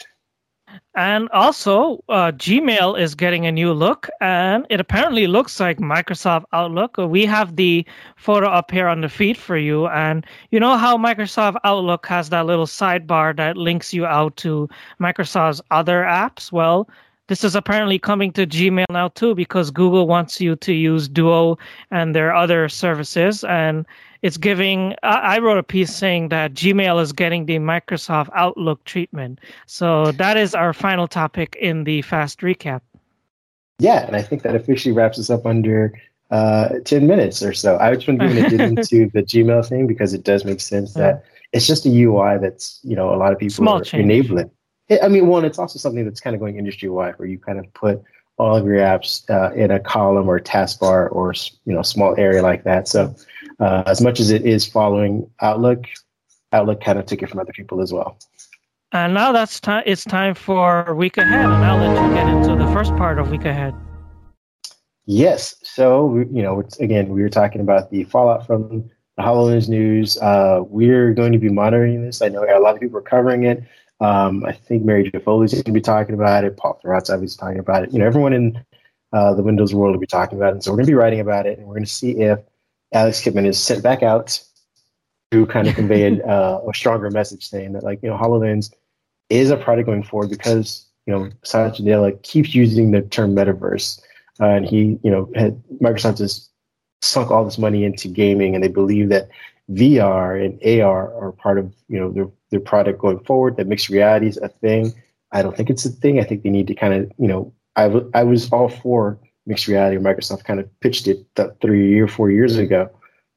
And 0.95 1.27
also, 1.29 2.03
uh, 2.07 2.31
Gmail 2.33 2.99
is 2.99 3.15
getting 3.15 3.47
a 3.47 3.51
new 3.51 3.73
look, 3.73 4.09
and 4.21 4.67
it 4.69 4.79
apparently 4.79 5.25
looks 5.25 5.59
like 5.59 5.79
Microsoft 5.79 6.45
Outlook. 6.53 6.97
We 6.97 7.25
have 7.25 7.55
the 7.55 7.83
photo 8.15 8.47
up 8.47 8.69
here 8.69 8.87
on 8.87 9.01
the 9.01 9.09
feed 9.09 9.35
for 9.35 9.57
you, 9.57 9.87
and 9.87 10.23
you 10.51 10.59
know 10.59 10.77
how 10.77 10.95
Microsoft 10.95 11.57
Outlook 11.63 12.05
has 12.05 12.29
that 12.29 12.45
little 12.45 12.67
sidebar 12.67 13.35
that 13.37 13.57
links 13.57 13.91
you 13.91 14.05
out 14.05 14.37
to 14.37 14.69
Microsoft's 15.01 15.61
other 15.71 16.03
apps? 16.03 16.51
Well, 16.51 16.87
this 17.27 17.43
is 17.43 17.55
apparently 17.55 17.97
coming 17.97 18.31
to 18.33 18.45
Gmail 18.45 18.85
now 18.91 19.07
too, 19.07 19.33
because 19.33 19.71
Google 19.71 20.05
wants 20.05 20.39
you 20.39 20.55
to 20.57 20.73
use 20.73 21.07
Duo 21.07 21.57
and 21.89 22.13
their 22.13 22.35
other 22.35 22.69
services, 22.69 23.43
and 23.45 23.87
it's 24.23 24.37
giving 24.37 24.95
I, 25.03 25.37
wrote 25.39 25.57
a 25.57 25.63
piece 25.63 25.93
saying 25.93 26.29
that 26.29 26.53
gmail 26.53 26.99
is 27.01 27.11
getting 27.11 27.45
the 27.45 27.57
microsoft 27.59 28.29
outlook 28.33 28.83
treatment. 28.85 29.39
So 29.67 30.13
that 30.13 30.37
is 30.37 30.55
our 30.55 30.73
final 30.73 31.07
topic 31.07 31.57
in 31.59 31.83
the 31.83 32.01
fast 32.01 32.39
recap. 32.39 32.81
Yeah 33.79 34.07
and 34.07 34.15
i 34.15 34.21
think 34.21 34.43
that 34.43 34.55
officially 34.55 34.93
wraps 34.93 35.19
us 35.19 35.29
up 35.29 35.45
under 35.45 35.93
uh, 36.31 36.79
10 36.85 37.05
minutes 37.05 37.43
or 37.43 37.53
so. 37.53 37.77
I 37.79 37.93
just 37.93 38.07
want 38.07 38.19
to 38.21 38.27
get 38.49 38.53
into 38.59 39.09
the 39.13 39.21
gmail 39.21 39.67
thing 39.67 39.85
because 39.85 40.13
it 40.13 40.23
does 40.23 40.45
make 40.45 40.61
sense 40.61 40.93
that 40.93 41.21
yeah. 41.23 41.29
it's 41.51 41.67
just 41.67 41.85
a 41.85 41.89
ui 41.89 42.37
that's 42.39 42.79
you 42.83 42.95
know 42.95 43.13
a 43.13 43.17
lot 43.17 43.33
of 43.33 43.39
people 43.39 43.53
Small 43.53 43.81
are 43.81 43.83
change. 43.83 44.03
enabling. 44.03 44.49
I 45.01 45.09
mean 45.09 45.27
one 45.27 45.43
it's 45.43 45.59
also 45.59 45.77
something 45.79 46.05
that's 46.05 46.21
kind 46.21 46.33
of 46.33 46.39
going 46.39 46.57
industry 46.57 46.89
wide 46.89 47.15
where 47.17 47.27
you 47.27 47.37
kind 47.37 47.59
of 47.59 47.71
put 47.73 48.01
all 48.37 48.55
of 48.55 48.65
your 48.65 48.77
apps 48.77 49.29
uh, 49.29 49.53
in 49.53 49.69
a 49.69 49.79
column 49.79 50.27
or 50.27 50.39
taskbar 50.39 51.11
or 51.11 51.33
you 51.65 51.73
know 51.73 51.81
small 51.81 52.15
area 52.17 52.41
like 52.41 52.63
that. 52.63 52.87
So 52.87 53.13
uh, 53.63 53.83
as 53.85 54.01
much 54.01 54.19
as 54.19 54.29
it 54.29 54.45
is 54.45 54.65
following 54.65 55.29
Outlook, 55.41 55.85
Outlook 56.51 56.83
kind 56.83 56.99
of 56.99 57.05
took 57.05 57.21
it 57.21 57.29
from 57.29 57.39
other 57.39 57.53
people 57.53 57.81
as 57.81 57.93
well. 57.93 58.17
And 58.91 59.13
now 59.13 59.31
that's 59.31 59.59
time. 59.59 59.83
It's 59.85 60.03
time 60.03 60.35
for 60.35 60.93
week 60.93 61.17
ahead, 61.17 61.45
and 61.45 61.65
I'll 61.65 61.77
let 61.77 62.09
you 62.09 62.13
get 62.13 62.27
into 62.27 62.55
the 62.55 62.71
first 62.73 62.95
part 62.97 63.17
of 63.19 63.31
week 63.31 63.45
ahead. 63.45 63.73
Yes. 65.05 65.55
So 65.63 66.17
you 66.17 66.43
know, 66.43 66.63
again, 66.79 67.09
we 67.09 67.21
were 67.21 67.29
talking 67.29 67.61
about 67.61 67.89
the 67.89 68.03
fallout 68.03 68.45
from 68.45 68.89
the 69.17 69.23
HoloLens 69.23 69.69
news. 69.69 70.17
Uh, 70.17 70.61
we're 70.67 71.13
going 71.13 71.31
to 71.31 71.39
be 71.39 71.49
monitoring 71.49 72.03
this. 72.03 72.21
I 72.21 72.27
know 72.27 72.43
a 72.43 72.59
lot 72.59 72.75
of 72.75 72.81
people 72.81 72.97
are 72.97 73.01
covering 73.01 73.45
it. 73.45 73.63
Um, 73.99 74.43
I 74.45 74.51
think 74.51 74.83
Mary 74.83 75.09
Jo 75.09 75.19
Foley 75.21 75.45
is 75.45 75.53
going 75.53 75.63
to 75.63 75.71
be 75.71 75.81
talking 75.81 76.13
about 76.13 76.43
it. 76.43 76.57
Paul 76.57 76.79
Thurrott's 76.83 77.09
obviously 77.09 77.39
talking 77.39 77.59
about 77.59 77.83
it. 77.83 77.93
You 77.93 77.99
know, 77.99 78.05
everyone 78.05 78.33
in 78.33 78.63
uh, 79.13 79.33
the 79.33 79.41
Windows 79.41 79.73
world 79.73 79.95
will 79.95 80.01
be 80.01 80.05
talking 80.05 80.37
about 80.37 80.49
it. 80.49 80.55
And 80.55 80.63
so 80.63 80.71
we're 80.71 80.77
going 80.77 80.87
to 80.87 80.91
be 80.91 80.95
writing 80.95 81.21
about 81.21 81.47
it, 81.47 81.57
and 81.57 81.65
we're 81.65 81.75
going 81.75 81.85
to 81.85 81.89
see 81.89 82.19
if 82.19 82.39
Alex 82.93 83.21
Kipman 83.21 83.45
is 83.45 83.59
sent 83.59 83.83
back 83.83 84.03
out 84.03 84.39
to 85.31 85.45
kind 85.47 85.67
of 85.67 85.75
convey 85.75 86.19
a, 86.19 86.25
uh, 86.27 86.61
a 86.69 86.73
stronger 86.73 87.09
message 87.09 87.47
saying 87.47 87.73
that, 87.73 87.83
like, 87.83 87.99
you 88.03 88.09
know, 88.09 88.17
HoloLens 88.17 88.71
is 89.29 89.49
a 89.49 89.57
product 89.57 89.87
going 89.87 90.03
forward 90.03 90.29
because, 90.29 90.85
you 91.05 91.13
know, 91.13 91.29
Satya 91.43 91.85
Nadella 91.85 92.21
keeps 92.23 92.53
using 92.53 92.91
the 92.91 93.01
term 93.01 93.35
metaverse. 93.35 93.99
Uh, 94.39 94.45
and 94.45 94.65
he, 94.65 94.99
you 95.03 95.11
know, 95.11 95.29
had, 95.35 95.61
Microsoft 95.81 96.19
has 96.19 96.49
sunk 97.01 97.31
all 97.31 97.43
this 97.43 97.57
money 97.57 97.83
into 97.83 98.07
gaming 98.07 98.55
and 98.55 98.63
they 98.63 98.67
believe 98.67 99.09
that 99.09 99.29
VR 99.71 100.43
and 100.43 100.81
AR 100.81 101.13
are 101.13 101.31
part 101.31 101.57
of, 101.57 101.73
you 101.87 101.99
know, 101.99 102.11
their, 102.11 102.27
their 102.49 102.59
product 102.59 102.99
going 102.99 103.19
forward, 103.19 103.57
that 103.57 103.67
mixed 103.67 103.89
reality 103.89 104.27
is 104.27 104.37
a 104.37 104.49
thing. 104.49 104.93
I 105.31 105.41
don't 105.41 105.55
think 105.55 105.69
it's 105.69 105.85
a 105.85 105.89
thing. 105.89 106.19
I 106.19 106.23
think 106.23 106.43
they 106.43 106.49
need 106.49 106.67
to 106.67 106.75
kind 106.75 106.93
of, 106.93 107.11
you 107.17 107.27
know, 107.27 107.53
I, 107.75 107.83
w- 107.83 108.09
I 108.13 108.23
was 108.23 108.51
all 108.51 108.69
for 108.69 109.19
mixed 109.45 109.67
reality. 109.67 109.97
Microsoft 109.97 110.45
kind 110.45 110.59
of 110.59 110.79
pitched 110.79 111.07
it 111.07 111.25
three 111.61 111.99
or 111.99 112.07
four 112.07 112.31
years 112.31 112.57
ago. 112.57 112.89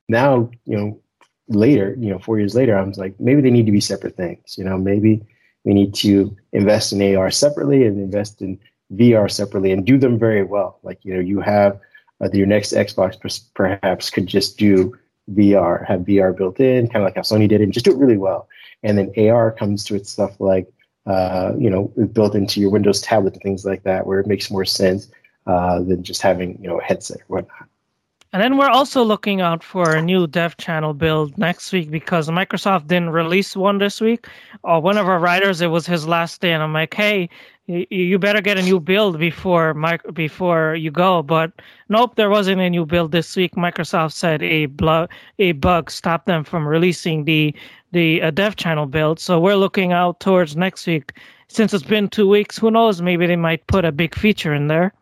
Now, 0.09 0.51
you 0.65 0.77
know, 0.77 1.01
later, 1.49 1.97
you 1.99 2.11
know, 2.11 2.19
four 2.19 2.39
years 2.39 2.55
later, 2.55 2.77
I 2.77 2.83
was 2.83 2.99
like, 2.99 3.19
maybe 3.19 3.41
they 3.41 3.51
need 3.51 3.67
to 3.67 3.73
be 3.73 3.81
separate 3.81 4.17
things. 4.17 4.57
You 4.57 4.65
know, 4.65 4.79
maybe 4.79 5.23
we 5.65 5.75
need 5.75 5.95
to 5.97 6.37
invest 6.53 6.93
in 6.93 7.17
AR 7.17 7.31
separately 7.31 7.85
and 7.87 8.01
invest 8.01 8.41
in 8.41 8.59
VR 8.95 9.31
separately 9.31 9.73
and 9.73 9.85
do 9.85 9.99
them 9.99 10.19
very 10.19 10.45
well. 10.45 10.79
Like, 10.83 11.05
you 11.05 11.15
know, 11.15 11.21
you 11.21 11.41
have 11.41 11.81
uh, 12.21 12.29
your 12.33 12.47
next 12.47 12.73
Xbox 12.73 13.41
perhaps 13.55 14.11
could 14.11 14.27
just 14.27 14.59
do 14.59 14.97
VR, 15.33 15.87
have 15.87 16.01
VR 16.01 16.37
built 16.37 16.61
in, 16.61 16.87
kind 16.87 17.03
of 17.03 17.03
like 17.03 17.17
how 17.17 17.23
Sony 17.23 17.49
did 17.49 17.61
it, 17.61 17.65
and 17.65 17.73
just 17.73 17.85
do 17.85 17.93
it 17.93 17.99
really 17.99 18.17
well. 18.17 18.49
And 18.83 18.97
then 18.97 19.13
AR 19.29 19.51
comes 19.51 19.85
to 19.85 19.97
its 19.97 20.11
stuff 20.11 20.39
like, 20.41 20.69
uh, 21.07 21.53
you 21.59 21.71
know, 21.71 21.93
built 22.13 22.35
into 22.35 22.61
your 22.61 22.71
Windows 22.71 23.01
tablet 23.01 23.35
and 23.35 23.43
things 23.43 23.65
like 23.65 23.83
that, 23.83 24.07
where 24.07 24.21
it 24.21 24.27
makes 24.27 24.51
more 24.51 24.65
sense 24.65 25.09
uh, 25.47 25.81
than 25.81 26.03
just 26.03 26.23
having 26.23 26.59
you 26.61 26.69
know 26.69 26.81
a 26.81 26.83
headset 26.83 27.19
or 27.29 27.39
whatnot. 27.39 27.69
And 28.33 28.43
then 28.43 28.59
we're 28.59 28.69
also 28.69 29.03
looking 29.03 29.41
out 29.41 29.65
for 29.65 29.95
a 29.95 30.03
new 30.03 30.27
dev 30.27 30.59
channel 30.59 30.93
build 30.93 31.39
next 31.39 31.73
week 31.73 31.91
because 31.91 32.29
Microsoft 32.29 32.87
didn't 32.87 33.11
release 33.11 33.57
one 33.57 33.79
this 33.79 33.99
week. 34.01 34.27
Uh, 34.63 34.79
one 34.79 34.99
of 34.99 35.09
our 35.09 35.19
writers, 35.19 35.63
it 35.63 35.69
was 35.69 35.87
his 35.87 36.07
last 36.07 36.43
day, 36.43 36.53
and 36.53 36.63
I'm 36.63 36.75
like, 36.75 36.93
hey, 36.93 37.31
you 37.67 38.19
better 38.19 38.41
get 38.41 38.59
a 38.59 38.63
new 38.63 38.79
build 38.79 39.19
before 39.19 39.75
before 40.13 40.75
you 40.75 40.91
go. 40.91 41.23
But 41.23 41.53
nope, 41.89 42.17
there 42.17 42.31
wasn't 42.31 42.61
a 42.61 42.71
new 42.71 42.87
build 42.87 43.13
this 43.13 43.35
week. 43.37 43.55
Microsoft 43.55 44.13
said 44.13 44.43
a 44.43 44.67
blo- 44.67 45.09
a 45.39 45.53
bug 45.53 45.91
stopped 45.91 46.27
them 46.27 46.45
from 46.45 46.69
releasing 46.69 47.25
the 47.25 47.55
the 47.93 48.23
uh, 48.23 48.31
dev 48.31 48.57
channel 48.57 48.87
build. 48.87 49.19
So 49.19 49.41
we're 49.41 49.57
looking 49.57 49.93
out 49.93 50.21
towards 50.21 50.57
next 50.57 50.87
week. 50.87 51.13
Since 51.49 51.73
it's 51.73 51.85
been 51.85 52.09
two 52.09 52.29
weeks, 52.29 52.59
who 52.59 52.71
knows? 52.71 53.01
Maybe 53.01 53.27
they 53.27 53.37
might 53.37 53.67
put 53.67 53.85
a 53.85 53.93
big 53.93 54.15
feature 54.15 54.53
in 54.53 54.69
there. 54.69 54.93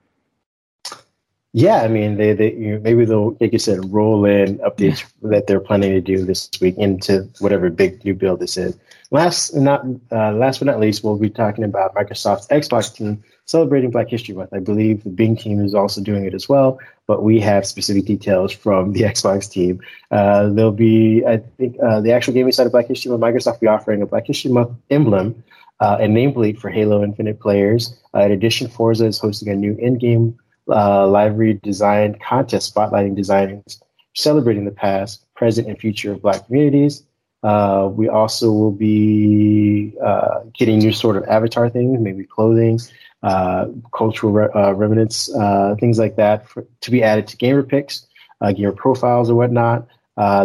Yeah, 1.56 1.82
I 1.82 1.88
mean, 1.88 2.16
they, 2.16 2.32
they 2.32 2.52
you 2.52 2.72
know, 2.72 2.80
maybe 2.80 3.04
they'll, 3.04 3.36
like 3.40 3.52
you 3.52 3.60
said, 3.60 3.92
roll 3.92 4.24
in 4.24 4.58
updates 4.58 5.04
that 5.22 5.46
they're 5.46 5.60
planning 5.60 5.92
to 5.92 6.00
do 6.00 6.24
this 6.24 6.50
week 6.60 6.76
into 6.76 7.28
whatever 7.38 7.70
big 7.70 8.04
new 8.04 8.12
build 8.12 8.40
this 8.40 8.56
is. 8.56 8.76
Last, 9.12 9.54
not 9.54 9.86
uh, 10.10 10.32
last 10.32 10.58
but 10.58 10.66
not 10.66 10.80
least, 10.80 11.04
we'll 11.04 11.16
be 11.16 11.30
talking 11.30 11.62
about 11.62 11.94
Microsoft's 11.94 12.48
Xbox 12.48 12.92
team 12.92 13.22
celebrating 13.44 13.92
Black 13.92 14.08
History 14.08 14.34
Month. 14.34 14.52
I 14.52 14.58
believe 14.58 15.04
the 15.04 15.10
Bing 15.10 15.36
team 15.36 15.64
is 15.64 15.76
also 15.76 16.00
doing 16.00 16.24
it 16.24 16.34
as 16.34 16.48
well, 16.48 16.80
but 17.06 17.22
we 17.22 17.38
have 17.38 17.64
specific 17.64 18.04
details 18.04 18.52
from 18.52 18.92
the 18.92 19.02
Xbox 19.12 19.48
team. 19.48 19.80
Uh, 20.10 20.48
there'll 20.48 20.72
be, 20.72 21.22
I 21.24 21.36
think, 21.56 21.76
uh, 21.80 22.00
the 22.00 22.10
actual 22.10 22.34
gaming 22.34 22.50
side 22.50 22.66
of 22.66 22.72
Black 22.72 22.88
History 22.88 23.12
Month. 23.12 23.22
Microsoft 23.22 23.60
will 23.60 23.60
be 23.60 23.66
offering 23.68 24.02
a 24.02 24.06
Black 24.06 24.26
History 24.26 24.50
Month 24.50 24.72
emblem 24.90 25.44
uh, 25.78 25.98
and 26.00 26.16
nameplate 26.16 26.58
for 26.58 26.68
Halo 26.68 27.04
Infinite 27.04 27.38
players. 27.38 27.96
Uh, 28.12 28.22
in 28.22 28.32
addition, 28.32 28.66
Forza 28.66 29.06
is 29.06 29.20
hosting 29.20 29.50
a 29.50 29.54
new 29.54 29.76
in-game 29.76 30.36
uh, 30.68 31.06
library 31.06 31.54
design 31.62 32.16
contest 32.26 32.74
spotlighting 32.74 33.14
designs 33.14 33.82
celebrating 34.14 34.64
the 34.64 34.70
past, 34.70 35.24
present, 35.34 35.68
and 35.68 35.78
future 35.78 36.12
of 36.12 36.22
Black 36.22 36.46
communities. 36.46 37.02
Uh, 37.42 37.90
we 37.92 38.08
also 38.08 38.50
will 38.50 38.72
be 38.72 39.92
uh, 40.02 40.40
getting 40.56 40.78
new 40.78 40.92
sort 40.92 41.16
of 41.16 41.24
avatar 41.24 41.68
things, 41.68 42.00
maybe 42.00 42.24
clothing, 42.24 42.80
uh, 43.22 43.66
cultural 43.94 44.32
re- 44.32 44.48
uh, 44.54 44.72
remnants, 44.72 45.34
uh, 45.34 45.74
things 45.78 45.98
like 45.98 46.16
that, 46.16 46.48
for, 46.48 46.66
to 46.80 46.90
be 46.90 47.02
added 47.02 47.26
to 47.26 47.36
gamer 47.36 47.62
picks, 47.62 48.06
gamer 48.54 48.72
profiles, 48.72 49.28
or 49.30 49.34
whatnot. 49.34 49.86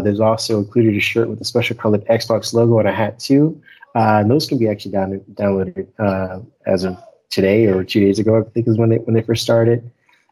there's 0.03 0.19
also 0.19 0.57
included 0.59 0.95
a 0.95 0.99
shirt 0.99 1.29
with 1.29 1.39
a 1.39 1.45
special 1.45 1.75
colored 1.75 2.03
Xbox 2.07 2.53
logo 2.53 2.79
and 2.79 2.87
a 2.87 2.91
hat 2.91 3.19
too. 3.19 3.61
Uh, 3.95 4.23
those 4.23 4.47
can 4.47 4.57
be 4.57 4.67
actually 4.67 4.91
down, 4.91 5.19
downloaded 5.33 6.45
as 6.65 6.83
of 6.83 6.97
today 7.29 7.67
or 7.67 7.83
two 7.83 7.99
days 7.99 8.19
ago, 8.19 8.39
I 8.39 8.49
think 8.49 8.67
is 8.67 8.77
when 8.77 8.89
they 8.89 8.97
when 8.97 9.13
they 9.13 9.21
first 9.21 9.43
started. 9.43 9.89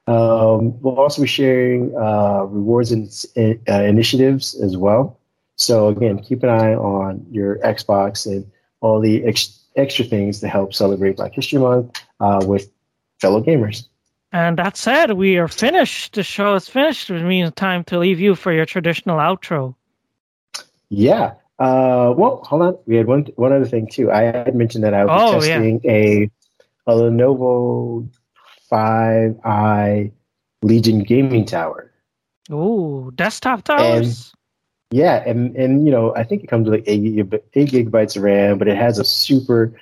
Um, 0.08 0.80
we'll 0.82 1.00
also 1.00 1.22
be 1.22 1.28
sharing 1.28 1.94
uh, 1.96 2.44
rewards 2.44 2.92
and 2.92 3.60
uh, 3.68 3.84
initiatives 3.84 4.56
as 4.62 4.78
well. 4.78 5.20
So 5.58 5.90
again, 5.90 6.20
keep 6.20 6.44
an 6.44 6.50
eye 6.50 6.76
on 6.76 7.26
your 7.30 7.58
Xbox 7.60 8.26
and 8.26 8.50
all 8.80 9.02
the 9.02 9.26
ex- 9.26 9.60
extra 9.76 10.06
things 10.06 10.40
to 10.40 10.48
help 10.48 10.74
celebrate 10.74 11.18
Black 11.18 11.34
History 11.34 11.60
Month 11.60 12.00
uh, 12.20 12.44
with 12.46 12.72
fellow 13.20 13.42
gamers. 13.44 13.88
And 14.32 14.58
that 14.58 14.78
said, 14.78 15.14
we 15.14 15.38
are 15.38 15.48
finished. 15.48 16.14
The 16.14 16.24
show 16.24 16.56
is 16.56 16.68
finished, 16.68 17.10
which 17.10 17.24
means 17.24 17.52
time 17.54 17.84
to 17.86 17.98
leave 17.98 18.20
you 18.20 18.36
for 18.36 18.52
your 18.52 18.66
traditional 18.66 19.18
outro. 19.18 19.76
Yeah. 20.90 21.34
Uh, 21.60 22.14
well, 22.16 22.44
hold 22.46 22.62
on. 22.62 22.78
We 22.86 22.98
had 22.98 23.08
one 23.08 23.26
one 23.36 23.52
other 23.52 23.66
thing 23.66 23.88
too. 23.88 24.12
I 24.12 24.24
had 24.24 24.56
mentioned 24.56 24.84
that 24.84 24.94
I 24.94 25.06
was 25.06 25.22
oh, 25.22 25.40
testing 25.40 25.82
yeah. 25.84 25.92
a 25.92 26.32
a 26.86 26.92
Lenovo 26.94 28.08
Five 28.70 29.36
i 29.44 30.12
Legion 30.62 31.04
gaming 31.04 31.46
tower. 31.46 31.92
Ooh, 32.52 33.12
desktop 33.16 33.64
towers. 33.64 34.34
And, 34.92 34.98
yeah, 35.00 35.24
and 35.26 35.56
and 35.56 35.86
you 35.86 35.92
know 35.92 36.16
I 36.16 36.24
think 36.24 36.44
it 36.44 36.48
comes 36.48 36.70
with 36.70 36.80
like 36.80 36.88
eight, 36.88 37.20
eight 37.54 37.70
gigabytes 37.70 38.16
of 38.16 38.24
RAM, 38.24 38.58
but 38.58 38.68
it 38.68 38.78
has 38.78 39.00
a 39.00 39.04
super 39.04 39.74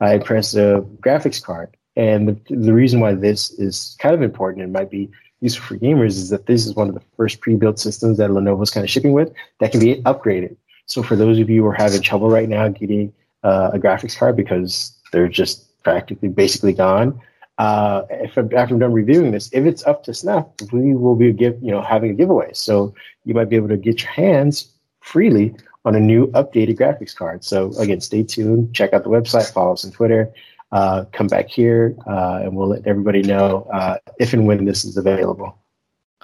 uh, 0.00 0.06
impressive 0.06 0.84
graphics 1.00 1.42
card. 1.42 1.76
And 1.96 2.28
the, 2.28 2.56
the 2.56 2.74
reason 2.74 3.00
why 3.00 3.14
this 3.14 3.50
is 3.52 3.96
kind 4.00 4.14
of 4.14 4.22
important 4.22 4.64
and 4.64 4.72
might 4.72 4.90
be 4.90 5.10
useful 5.40 5.66
for 5.66 5.76
gamers 5.76 6.16
is 6.16 6.30
that 6.30 6.46
this 6.46 6.66
is 6.66 6.74
one 6.74 6.88
of 6.88 6.94
the 6.94 7.02
first 7.16 7.40
pre-built 7.40 7.78
systems 7.78 8.18
that 8.18 8.30
Lenovo's 8.30 8.70
kind 8.70 8.82
of 8.82 8.90
shipping 8.90 9.12
with 9.12 9.32
that 9.60 9.70
can 9.70 9.80
be 9.80 10.02
upgraded. 10.02 10.56
So 10.86 11.02
for 11.02 11.16
those 11.16 11.38
of 11.38 11.48
you 11.48 11.62
who 11.62 11.68
are 11.68 11.74
having 11.74 12.02
trouble 12.02 12.28
right 12.28 12.48
now 12.48 12.68
getting 12.68 13.12
uh, 13.42 13.70
a 13.74 13.78
graphics 13.78 14.18
card 14.18 14.36
because 14.36 14.98
they're 15.12 15.28
just 15.28 15.82
practically 15.82 16.28
basically 16.28 16.72
gone, 16.72 17.20
uh, 17.58 18.02
if 18.10 18.36
after 18.36 18.74
I'm 18.74 18.78
done 18.78 18.92
reviewing 18.92 19.30
this, 19.30 19.48
if 19.52 19.64
it's 19.64 19.84
up 19.86 20.04
to 20.04 20.14
snuff, 20.14 20.46
we 20.72 20.94
will 20.94 21.14
be 21.14 21.32
give 21.32 21.56
you 21.62 21.70
know 21.70 21.80
having 21.80 22.10
a 22.10 22.14
giveaway. 22.14 22.50
So 22.52 22.94
you 23.24 23.34
might 23.34 23.48
be 23.48 23.56
able 23.56 23.68
to 23.68 23.76
get 23.76 24.02
your 24.02 24.10
hands 24.10 24.72
freely 25.00 25.54
on 25.84 25.94
a 25.94 26.00
new 26.00 26.28
updated 26.28 26.78
graphics 26.78 27.14
card. 27.14 27.44
So 27.44 27.72
again, 27.78 28.00
stay 28.00 28.22
tuned. 28.22 28.74
Check 28.74 28.92
out 28.92 29.04
the 29.04 29.10
website. 29.10 29.52
Follow 29.52 29.74
us 29.74 29.84
on 29.84 29.92
Twitter. 29.92 30.32
Uh, 30.72 31.04
come 31.12 31.28
back 31.28 31.48
here, 31.48 31.94
uh, 32.08 32.40
and 32.42 32.56
we'll 32.56 32.68
let 32.68 32.86
everybody 32.86 33.22
know 33.22 33.68
uh, 33.72 33.96
if 34.18 34.32
and 34.32 34.46
when 34.46 34.64
this 34.64 34.84
is 34.84 34.96
available. 34.96 35.56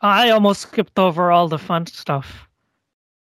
I 0.03 0.31
almost 0.31 0.63
skipped 0.63 0.99
over 0.99 1.31
all 1.31 1.47
the 1.47 1.59
fun 1.59 1.87
stuff. 1.87 2.49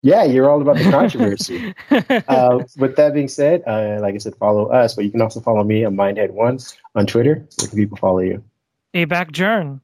Yeah, 0.08 0.24
you're 0.24 0.50
all 0.50 0.62
about 0.62 0.78
the 0.78 0.90
controversy. 0.90 1.76
uh, 2.30 2.64
with 2.78 2.96
that 2.96 3.14
being 3.14 3.28
said, 3.28 3.62
uh, 3.68 3.98
like 4.00 4.16
I 4.16 4.20
said, 4.20 4.38
follow 4.38 4.68
us, 4.68 4.96
but 4.96 5.04
you 5.04 5.12
can 5.12 5.22
also 5.22 5.42
follow 5.42 5.66
me 5.66 5.84
on 5.84 5.98
Mindhead1 5.98 6.78
on 6.96 7.06
Twitter. 7.06 7.46
Where 7.60 7.68
can 7.68 7.78
people 7.78 7.98
follow 7.98 8.20
you? 8.20 8.42
abacjourn. 8.96 9.82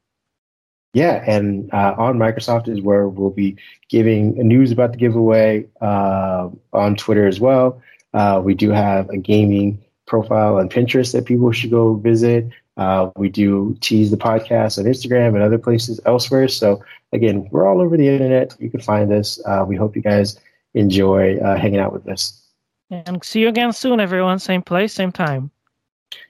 Yeah, 0.94 1.26
and 1.28 1.70
uh, 1.74 1.96
on 1.98 2.20
Microsoft 2.20 2.70
is 2.70 2.80
where 2.80 3.10
we'll 3.10 3.32
be 3.32 3.58
giving 3.90 4.36
news 4.36 4.72
about 4.72 4.94
the 4.94 4.98
giveaway 4.98 5.68
uh, 5.82 6.48
on 6.72 6.96
Twitter 6.96 7.28
as 7.28 7.42
well. 7.42 7.82
Uh, 8.14 8.40
we 8.42 8.54
do 8.54 8.70
have 8.70 9.10
a 9.10 9.18
gaming 9.18 9.84
profile 10.06 10.56
on 10.56 10.70
Pinterest 10.70 11.12
that 11.12 11.26
people 11.26 11.52
should 11.52 11.72
go 11.72 11.96
visit. 11.96 12.48
Uh, 12.78 13.12
we 13.16 13.30
do 13.30 13.78
tease 13.82 14.10
the 14.10 14.18
podcast 14.18 14.80
on 14.80 14.86
Instagram 14.86 15.36
and 15.36 15.44
other 15.44 15.58
places 15.58 16.00
elsewhere. 16.06 16.48
So 16.48 16.84
again, 17.12 17.48
we're 17.52 17.68
all 17.68 17.82
over 17.82 17.96
the 17.98 18.08
internet. 18.08 18.56
You 18.60 18.70
can 18.70 18.80
find 18.80 19.12
us. 19.12 19.40
Uh, 19.46 19.66
we 19.68 19.76
hope 19.76 19.96
you 19.96 20.02
guys 20.02 20.40
enjoy 20.74 21.38
uh, 21.38 21.58
hanging 21.58 21.80
out 21.80 21.94
with 21.94 22.08
us. 22.08 22.42
And 22.90 23.24
see 23.24 23.42
you 23.42 23.48
again 23.48 23.74
soon, 23.74 24.00
everyone. 24.00 24.40
Same 24.40 24.62
place, 24.62 24.94
same 24.94 25.12
time. 25.12 25.52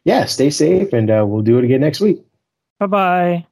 Yeah, 0.05 0.25
stay 0.25 0.49
safe, 0.49 0.93
and 0.93 1.09
uh, 1.09 1.25
we'll 1.27 1.41
do 1.41 1.57
it 1.57 1.65
again 1.65 1.81
next 1.81 1.99
week. 1.99 2.23
Bye 2.79 2.87
bye. 2.87 3.47